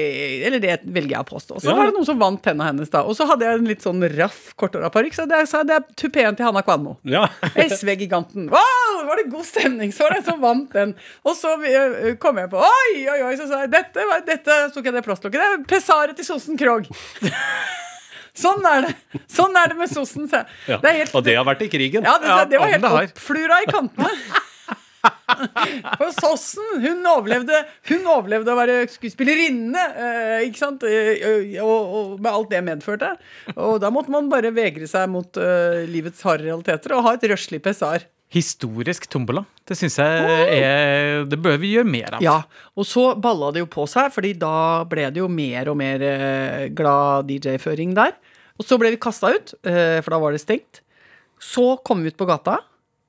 Eller 0.49 0.63
det 0.63 0.77
velger 0.85 1.17
jeg 1.17 1.23
å 1.25 1.29
påstå. 1.31 1.61
Så 1.63 1.71
Ja. 1.71 1.77
var 1.79 1.91
det 1.91 1.95
noen 1.97 2.07
som 2.11 2.19
vant 2.21 2.43
tenna 2.43 2.69
hennes, 2.73 2.91
da. 2.91 3.03
Og 3.07 3.15
så 3.19 3.27
hadde 3.31 3.47
jeg 3.47 3.59
en 3.63 3.71
litt 3.71 3.83
sånn 3.87 4.03
raff, 4.19 4.53
korthåra 4.59 4.91
parykk, 4.93 5.15
så 5.21 5.29
det, 5.31 5.45
så 5.51 5.63
det 5.67 5.79
er 5.79 5.87
tupeen 5.97 6.37
til 6.37 6.47
Hanna 6.49 6.63
Kvanmo. 6.73 6.97
Ja. 7.05 7.27
SV-giganten. 7.69 8.49
Wow, 8.53 9.05
var 9.07 9.21
det 9.21 9.29
god 9.31 9.47
stemning? 9.47 9.93
Så 9.93 10.07
var 10.07 10.17
det 10.17 10.23
en 10.25 10.29
som 10.31 10.41
vant 10.43 10.73
den. 10.73 10.95
Og 11.29 11.37
så 11.39 11.55
eh, 11.69 12.13
kom 12.23 12.41
jeg 12.41 12.51
på 12.53 12.61
Oi, 12.65 13.05
oi, 13.13 13.21
oi, 13.29 13.35
så 13.39 13.47
sa 13.51 13.63
jeg 13.65 13.73
dette, 13.77 14.09
dette 14.27 14.59
tok 14.75 14.89
jeg 14.89 14.97
det 14.97 15.05
plastlokket. 15.07 15.41
Det 15.43 15.49
er 15.61 15.65
Pesaret 15.77 16.17
til 16.19 16.29
Sosen 16.33 16.61
Krog. 16.61 16.89
Sånn 18.43 18.65
er 18.65 18.87
det. 18.87 19.21
Sånn 19.29 19.57
er 19.61 19.69
det 19.69 19.77
med 19.77 19.91
sossen. 19.93 20.25
Ja. 20.33 20.79
Det 20.81 20.89
er 20.89 20.95
helt 21.03 21.13
Og 21.19 21.25
det 21.27 21.35
har 21.37 21.45
vært 21.45 21.67
i 21.67 21.69
krigen. 21.69 22.07
ja, 22.09 22.15
det, 22.17 22.31
det 22.55 22.61
var 22.63 22.71
helt 22.73 22.87
oppflura 23.13 23.59
i 23.61 23.69
kantene. 23.69 24.09
For 25.99 26.11
Sossen, 26.15 26.79
hun 26.83 27.03
overlevde 27.09 27.63
Hun 27.91 28.07
overlevde 28.11 28.53
å 28.53 28.59
være 28.59 28.79
skuespillerinne, 28.93 29.85
eh, 29.99 30.39
ikke 30.49 30.61
sant? 30.61 30.87
Eh, 30.87 31.59
og, 31.63 31.95
og 31.99 32.13
med 32.23 32.31
alt 32.31 32.51
det 32.53 32.63
medførte. 32.67 33.13
Og 33.57 33.79
da 33.83 33.91
måtte 33.95 34.13
man 34.15 34.31
bare 34.33 34.53
vegre 34.55 34.89
seg 34.91 35.09
mot 35.11 35.39
uh, 35.41 35.83
livets 35.91 36.23
harde 36.27 36.47
realiteter 36.47 36.95
og 36.97 37.07
ha 37.07 37.15
et 37.17 37.27
røslig 37.33 37.63
pesar. 37.65 38.07
Historisk 38.33 39.09
tombola. 39.13 39.43
Det 39.69 39.77
syns 39.77 39.99
jeg 40.01 40.55
er 40.57 41.27
Det 41.29 41.37
bør 41.43 41.59
vi 41.61 41.75
gjøre 41.75 41.89
mer 41.89 42.17
av. 42.17 42.25
Ja, 42.25 42.39
og 42.79 42.89
så 42.89 43.11
balla 43.21 43.51
det 43.53 43.65
jo 43.65 43.69
på 43.73 43.85
seg, 43.91 44.09
fordi 44.15 44.33
da 44.41 44.87
ble 44.89 45.11
det 45.13 45.21
jo 45.21 45.29
mer 45.29 45.69
og 45.73 45.77
mer 45.81 46.07
glad 46.73 47.29
DJ-føring 47.29 47.93
der. 47.99 48.17
Og 48.57 48.65
så 48.65 48.79
ble 48.81 48.95
vi 48.95 49.03
kasta 49.03 49.35
ut, 49.35 49.53
for 49.61 50.15
da 50.15 50.21
var 50.23 50.33
det 50.33 50.41
stengt. 50.41 50.81
Så 51.43 51.75
kom 51.85 52.01
vi 52.01 52.13
ut 52.13 52.17
på 52.17 52.29
gata. 52.29 52.57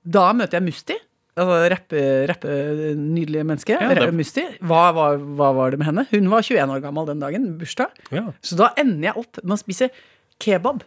Da 0.04 0.28
møter 0.36 0.60
jeg 0.60 0.68
Musti. 0.68 1.00
Altså 1.34 1.56
rappe, 1.74 2.02
rappe 2.30 2.56
nydelige 3.00 3.44
menneske. 3.50 3.74
Ja, 3.74 3.90
det- 3.98 4.14
Musti. 4.14 4.44
Hva, 4.62 4.92
var- 4.94 5.18
hva 5.18 5.54
var 5.58 5.72
det 5.72 5.80
med 5.80 5.88
henne? 5.90 6.06
Hun 6.12 6.30
var 6.30 6.42
21 6.46 6.70
år 6.76 6.82
gammel 6.84 7.08
den 7.10 7.20
dagen. 7.24 7.58
Bursdag. 7.58 7.90
Ja. 8.12 8.28
Så 8.42 8.56
da 8.60 8.70
ender 8.78 9.10
jeg 9.10 9.18
opp 9.18 9.40
med 9.44 9.58
å 9.58 9.62
spise 9.64 9.90
kebab 10.40 10.84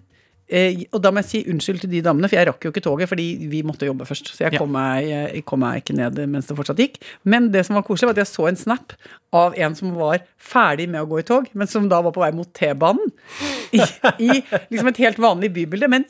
eh, 0.48 0.85
Og 0.92 1.00
da 1.02 1.11
må 1.11 1.22
jeg 1.22 1.28
si 1.31 1.40
unnskyld 1.50 1.81
til 1.85 1.90
de 1.90 2.02
damene, 2.02 2.28
for 2.28 2.37
jeg 2.37 2.48
rakk 2.48 2.64
jo 2.66 2.70
ikke 2.72 2.83
toget 2.85 3.09
fordi 3.09 3.26
vi 3.50 3.62
måtte 3.62 3.87
jobbe 3.87 4.07
først. 4.09 4.33
Så 4.35 4.44
jeg 4.44 4.52
Ja. 4.52 4.59
kom, 4.59 4.72
meg, 4.72 5.07
jeg 5.09 5.44
kom 5.44 5.61
meg 5.61 5.83
ikke 5.83 5.96
ned 5.96 6.18
mens 6.28 6.46
det 6.46 6.57
fortsatt 6.57 6.76
gikk. 6.83 6.98
Men 7.24 7.50
det 7.52 7.64
som 7.66 7.74
var 7.76 7.83
koselig, 7.83 8.09
var 8.11 8.16
at 8.20 8.24
jeg 8.26 8.33
så 8.35 8.48
en 8.48 8.57
snap 8.57 8.92
av 9.33 9.55
en 9.57 9.74
som 9.74 9.94
var 9.94 10.20
ferdig 10.38 10.88
med 10.88 11.00
å 11.02 11.09
gå 11.09 11.20
i 11.20 11.22
tog, 11.22 11.46
men 11.55 11.66
som 11.66 11.88
da 11.88 12.00
var 12.02 12.12
på 12.12 12.20
vei 12.20 12.33
mot 12.33 12.52
T-banen. 12.52 13.12
I, 13.72 13.81
I 14.18 14.42
liksom 14.70 14.88
et 14.88 14.96
helt 14.98 15.18
vanlig 15.18 15.52
bybilde, 15.55 15.88
men 15.88 16.05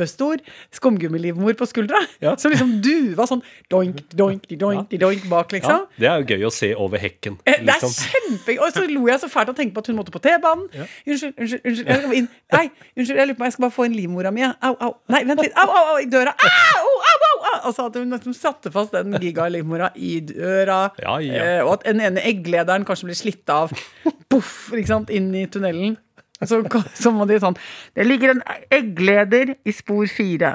kjempestor 0.00 0.40
skumgummilivmor 0.74 1.52
på 1.58 1.66
skuldra. 1.68 2.00
Ja. 2.20 2.34
Som 2.40 2.52
liksom 2.54 2.76
duva 2.84 3.26
sånn 3.28 3.42
doink, 3.70 4.02
doink, 4.16 4.46
doink, 4.58 4.90
doink 5.00 5.26
bak, 5.30 5.52
Ja, 5.52 5.58
liksom. 5.58 5.86
det 6.00 6.08
er 6.10 6.22
jo 6.22 6.26
gøy 6.34 6.46
å 6.48 6.52
se 6.54 6.72
over 6.76 6.98
hekken. 7.02 7.36
Liksom. 7.44 7.66
Det 7.66 7.74
er 7.74 7.80
Liksom. 7.80 7.94
kjempegøy! 8.10 8.60
Og 8.64 8.72
så 8.74 8.84
lo 8.90 9.06
jeg 9.08 9.20
så 9.22 9.28
fælt 9.30 9.50
av 9.50 9.54
å 9.54 9.58
tenke 9.58 9.74
på 9.76 9.82
at 9.84 9.90
hun 9.90 9.96
måtte 9.98 10.12
på 10.14 10.20
T-banen. 10.24 10.66
Unnskyld, 11.06 11.34
unnskyld, 11.36 11.62
unnskyld. 11.64 11.86
Jeg 11.90 12.00
skal 12.02 12.16
inn. 12.18 12.28
Nei, 12.52 12.64
unnskyld, 12.96 13.16
jeg 13.20 13.28
lurer 13.30 13.36
på, 13.38 13.42
meg, 13.44 13.50
jeg 13.50 13.56
skal 13.56 13.64
bare 13.66 13.76
få 13.76 13.86
inn 13.88 13.96
livmora 13.98 14.32
mi. 14.34 14.44
Au, 14.48 14.74
au. 14.86 14.92
Nei, 15.12 15.22
vent 15.28 15.42
litt. 15.44 15.56
Au, 15.60 15.68
au, 15.68 15.92
au, 15.94 15.98
i 16.02 16.08
døra. 16.10 16.34
Au, 16.34 16.50
au, 16.84 16.98
au, 17.10 17.38
au. 17.52 17.56
Altså 17.70 17.86
at 17.90 17.96
hun 18.00 18.10
liksom 18.14 18.34
satte 18.36 18.72
fast 18.74 18.94
den 18.96 19.16
gigalivmora 19.22 19.90
i 19.96 20.16
døra. 20.24 20.80
Ja, 21.02 21.18
ja. 21.24 21.40
Eh, 21.40 21.62
og 21.66 21.78
at 21.78 21.88
den 21.90 22.00
ene 22.04 22.22
egglederen 22.30 22.86
kanskje 22.88 23.10
blir 23.10 23.18
slitt 23.18 23.52
av. 23.52 23.74
Poff, 24.30 24.70
ikke 24.76 24.90
sant, 24.92 25.10
inn 25.14 25.32
i 25.34 25.46
tunnelen. 25.50 25.96
Så, 26.48 26.56
så 26.96 27.10
må 27.12 27.26
de 27.28 27.36
sånn 27.42 27.52
Det 27.92 28.00
ligger 28.06 28.30
en 28.32 28.38
eggleder 28.72 29.50
i 29.68 29.72
spor 29.76 30.06
fire. 30.08 30.54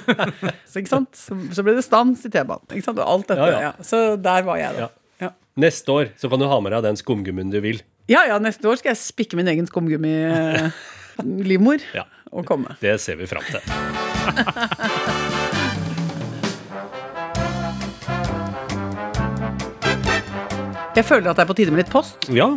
så, 0.66 0.80
ikke 0.80 0.90
sant? 0.90 1.14
Så, 1.14 1.36
så 1.54 1.62
ble 1.62 1.76
det 1.78 1.84
stans 1.86 2.24
i 2.26 2.28
T-banen. 2.34 2.66
Ikke 2.74 2.82
sant? 2.88 2.98
Og 2.98 3.06
alt 3.06 3.30
dette. 3.30 3.38
Ja, 3.38 3.46
Ja, 3.54 3.60
ja. 3.68 3.72
Så 3.86 4.16
der 4.18 4.42
var 4.48 4.58
jeg, 4.58 4.74
da. 4.80 4.88
Neste 5.62 5.92
år 5.92 6.08
så 6.16 6.30
kan 6.32 6.40
du 6.40 6.46
ha 6.48 6.56
med 6.64 6.72
deg 6.72 6.80
den 6.86 6.96
skumgummien 6.96 7.50
du 7.52 7.58
vil. 7.60 7.82
Ja, 8.08 8.22
ja, 8.24 8.38
neste 8.40 8.64
år 8.70 8.76
skal 8.80 8.94
jeg 8.94 9.00
spikke 9.02 9.36
min 9.36 9.44
egen 9.52 9.66
skumgummi-livmor 9.68 11.78
Ja. 11.98 12.06
og 12.32 12.46
komme. 12.48 12.72
Det 12.80 12.96
ser 13.04 13.20
vi 13.20 13.28
fram 13.28 13.44
til. 13.52 13.60
Jeg 20.96 21.04
føler 21.08 21.30
at 21.30 21.38
det 21.38 21.44
er 21.44 21.48
på 21.48 21.56
tide 21.56 21.72
med 21.72 21.82
litt 21.84 21.92
post. 21.92 22.28
Ja. 22.32 22.48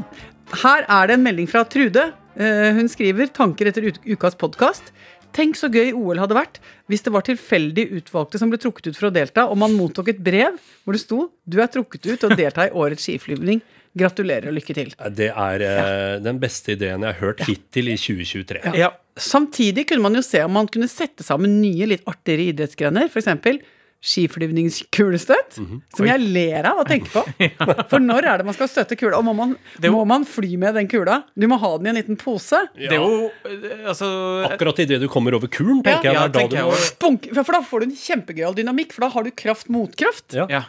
Her 0.62 0.86
er 0.92 1.08
det 1.10 1.16
en 1.18 1.24
melding 1.26 1.48
fra 1.50 1.64
Trude. 1.68 2.10
Eh, 2.36 2.72
Hun 2.76 2.90
skriver 2.92 3.28
'Tanker 3.32 3.72
etter 3.72 3.92
ukas 4.06 4.36
podkast'. 4.36 4.92
Tenk 5.36 5.58
så 5.60 5.68
gøy 5.68 5.92
OL 5.92 6.22
hadde 6.22 6.36
vært 6.38 6.62
hvis 6.88 7.04
det 7.04 7.12
var 7.12 7.26
tilfeldig 7.28 7.90
utvalgte 7.98 8.40
som 8.40 8.52
ble 8.52 8.60
trukket 8.62 8.88
ut 8.88 8.96
for 8.96 9.10
å 9.10 9.14
delta, 9.16 9.50
og 9.52 9.58
man 9.60 9.76
mottok 9.76 10.14
et 10.14 10.22
brev 10.24 10.56
hvor 10.86 10.96
det 10.96 11.02
sto 11.04 11.32
'Du 11.48 11.60
er 11.60 11.68
trukket 11.68 12.06
ut 12.06 12.20
til 12.20 12.30
å 12.30 12.36
delta 12.36 12.68
i 12.68 12.72
årets 12.72 13.08
skiflyvning'. 13.08 13.62
Gratulerer 13.96 14.50
og 14.52 14.58
lykke 14.58 14.74
til. 14.76 14.90
Det 15.16 15.32
er 15.32 15.62
eh, 15.64 16.20
den 16.20 16.38
beste 16.38 16.76
ideen 16.76 17.00
jeg 17.00 17.14
har 17.14 17.22
hørt 17.22 17.40
hittil 17.48 17.88
i 17.88 17.96
2023. 17.96 18.76
Ja. 18.76 18.92
Samtidig 19.16 19.88
kunne 19.88 20.04
man 20.04 20.16
jo 20.16 20.22
se 20.22 20.42
om 20.44 20.52
man 20.52 20.68
kunne 20.68 20.90
sette 20.92 21.24
sammen 21.24 21.62
nye, 21.62 21.88
litt 21.88 22.04
artigere 22.04 22.52
idrettsgrener. 22.52 23.08
F.eks. 23.08 23.64
skiflyvningskulestøt, 24.06 25.56
som 25.58 26.06
jeg 26.08 26.22
ler 26.22 26.68
av 26.70 26.82
å 26.84 26.86
tenke 26.88 27.10
på. 27.10 27.24
For 27.92 28.04
når 28.04 28.28
er 28.30 28.42
det 28.42 28.46
man 28.48 28.56
skal 28.58 28.70
støtte 28.70 28.98
kula? 29.00 29.18
Og 29.20 29.26
må 29.28 29.34
man, 29.38 29.56
jo- 29.82 29.92
må 29.96 30.04
man 30.10 30.26
fly 30.30 30.52
med 30.62 30.78
den 30.78 30.90
kula? 30.92 31.22
Du 31.34 31.48
må 31.52 31.58
ha 31.62 31.72
den 31.80 31.90
i 31.90 31.94
en 31.94 32.00
liten 32.00 32.20
pose. 32.22 32.60
Det 32.78 32.92
er 32.94 33.00
jo 33.02 33.30
eh, 33.50 33.86
Altså 33.90 34.08
Akkurat 34.52 34.80
idet 34.86 35.02
du 35.04 35.08
kommer 35.12 35.36
over 35.38 35.50
kulen, 35.52 35.82
tenker 35.86 36.12
Ja, 36.12 36.14
jeg. 36.14 36.22
Ja, 36.22 36.28
da 36.30 36.40
tenker 36.40 36.56
da 36.58 36.64
jeg 36.64 36.72
må. 36.72 36.80
Spunk, 36.92 37.30
for 37.40 37.58
da 37.58 37.62
får 37.66 37.82
du 37.82 37.88
en 37.90 37.98
kjempegøyal 38.06 38.58
dynamikk, 38.62 38.94
for 38.96 39.08
da 39.08 39.12
har 39.16 39.26
du 39.28 39.32
kraft 39.44 39.72
mot 39.74 39.96
kraft. 40.00 40.28
Ja. 40.38 40.46
Ja, 40.54 40.64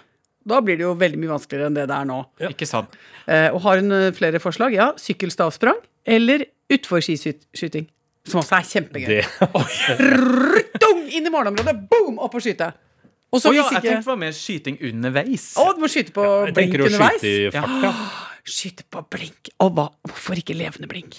Da 0.47 0.61
blir 0.63 0.79
det 0.79 0.85
jo 0.87 0.95
veldig 0.95 1.19
mye 1.19 1.33
vanskeligere 1.35 1.69
enn 1.73 1.77
det 1.77 1.89
det 1.91 1.97
er 2.01 2.07
nå. 2.09 2.21
ikke 2.53 2.69
sant. 2.71 2.93
Eh, 3.27 3.49
og 3.53 3.61
har 3.67 3.81
hun 3.83 3.93
eh, 3.93 4.09
flere 4.17 4.39
forslag? 4.43 4.77
Ja, 4.79 4.93
sykkelstavsprang 5.01 5.81
eller 6.07 6.45
utforskiskyting. 6.73 7.89
Som 8.27 8.41
også 8.41 8.57
er 8.59 8.65
kjempegøy. 8.67 9.21
det. 9.21 9.25
Inn 11.17 11.27
i 11.27 11.31
morgenområdet, 11.31 11.75
boom, 11.91 12.17
opp 12.23 12.35
og 12.35 12.43
skyte. 12.43 12.73
Og 13.35 13.43
så 13.43 13.51
Å 13.51 13.55
ja, 13.57 13.63
hvis 13.65 13.75
jeg 13.75 13.83
ikke 13.83 13.89
tenkte 13.91 14.05
det 14.07 14.11
var 14.13 14.21
mer 14.23 14.35
skyting 14.37 14.77
underveis. 14.87 15.47
Å, 15.59 15.71
du 15.75 15.81
må 15.83 15.89
skyte 15.91 16.15
på 16.15 16.27
Jeg 16.47 16.57
blink 16.57 16.77
underveis. 16.79 17.23
skyte 17.25 17.63
ja. 17.83 17.95
Skyte 18.47 18.87
på 18.95 19.03
blink. 19.11 19.51
Og 19.65 19.73
hva? 19.75 19.89
Hvorfor 20.07 20.39
ikke 20.39 20.55
levende 20.57 20.89
blink? 20.91 21.19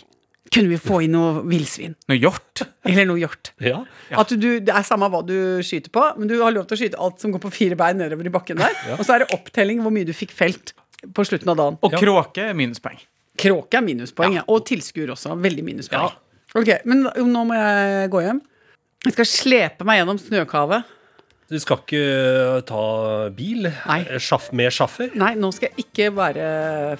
Kunne 0.54 0.72
vi 0.72 0.78
få 0.80 1.02
inn 1.04 1.12
noe 1.12 1.41
villsvin? 1.43 1.98
Noe 2.08 2.17
hjort. 2.22 2.63
Eller 2.88 3.08
noe 3.10 3.20
hjort? 3.20 3.52
Ja. 3.60 3.82
At 4.15 4.32
du, 4.32 4.48
det 4.63 4.72
er 4.72 4.86
samme 4.88 5.10
hva 5.12 5.20
du 5.28 5.36
skyter 5.65 5.91
på, 5.91 6.06
men 6.15 6.30
du 6.32 6.38
har 6.39 6.54
lov 6.56 6.70
til 6.70 6.78
å 6.78 6.80
skyte 6.80 7.02
alt 7.04 7.20
som 7.20 7.34
går 7.36 7.43
på 7.43 7.52
fire 7.52 7.78
bein 7.80 8.00
nedover 8.00 8.30
i 8.30 8.32
bakken 8.32 8.62
der. 8.62 8.78
Og 8.96 9.04
så 9.04 9.17
er 9.17 9.26
det 9.26 9.30
opptelling 9.36 9.84
hvor 9.84 9.91
mye 9.91 10.08
du 10.08 10.13
fikk 10.15 10.32
felt 10.36 10.72
på 11.13 11.26
slutten 11.28 11.52
av 11.52 11.60
dagen. 11.60 11.80
Og 11.84 11.98
kråke 12.00 12.48
er 12.48 12.56
minuspoeng. 12.58 13.02
Kråke 13.38 13.78
er 13.78 13.84
minuspoeng, 13.86 14.39
ja. 14.39 14.46
Og 14.50 14.63
tilskuer 14.65 15.12
også. 15.13 15.36
Veldig 15.43 15.65
minuspoeng. 15.67 16.15
Ok, 16.58 16.72
Men 16.88 17.04
nå 17.12 17.43
må 17.50 17.58
jeg 17.60 18.13
gå 18.15 18.24
hjem. 18.24 18.39
Jeg 19.06 19.13
skal 19.13 19.28
slepe 19.30 19.86
meg 19.88 20.00
gjennom 20.00 20.17
snøkavet. 20.22 20.96
Du 21.47 21.55
skal 21.63 21.77
ikke 21.79 21.99
ta 22.67 22.79
bil 23.31 23.69
Nei. 23.71 24.01
Med 24.51 24.73
sjaffer? 24.75 25.13
Nei, 25.15 25.29
nå 25.39 25.47
skal 25.55 25.69
jeg 25.69 25.86
ikke 25.86 26.10
være 26.17 26.47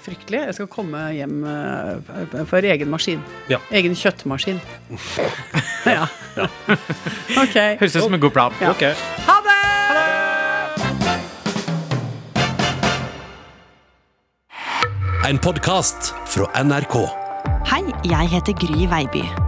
fryktelig. 0.00 0.40
Jeg 0.46 0.54
skal 0.56 0.68
komme 0.72 1.02
hjem 1.12 1.42
eh, 1.44 2.46
for 2.48 2.64
egen 2.64 2.88
maskin. 2.88 3.20
Ja. 3.52 3.58
Egen 3.68 3.92
kjøttmaskin. 3.92 4.60
ja. 5.98 6.06
Ok. 7.42 7.56
Høres 7.76 7.96
ut 7.96 8.02
som 8.06 8.14
en 8.16 8.20
god 8.22 8.32
plan. 8.32 8.56
Ja. 8.62 8.70
Ok. 8.72 8.82
Ha 9.26 9.36
det! 9.44 9.56
En 15.28 15.36
podkast 15.44 16.14
fra 16.32 16.48
NRK. 16.64 16.96
Hei, 17.68 17.84
jeg 18.08 18.32
heter 18.32 18.56
Gry 18.64 18.88
Veiby. 18.88 19.47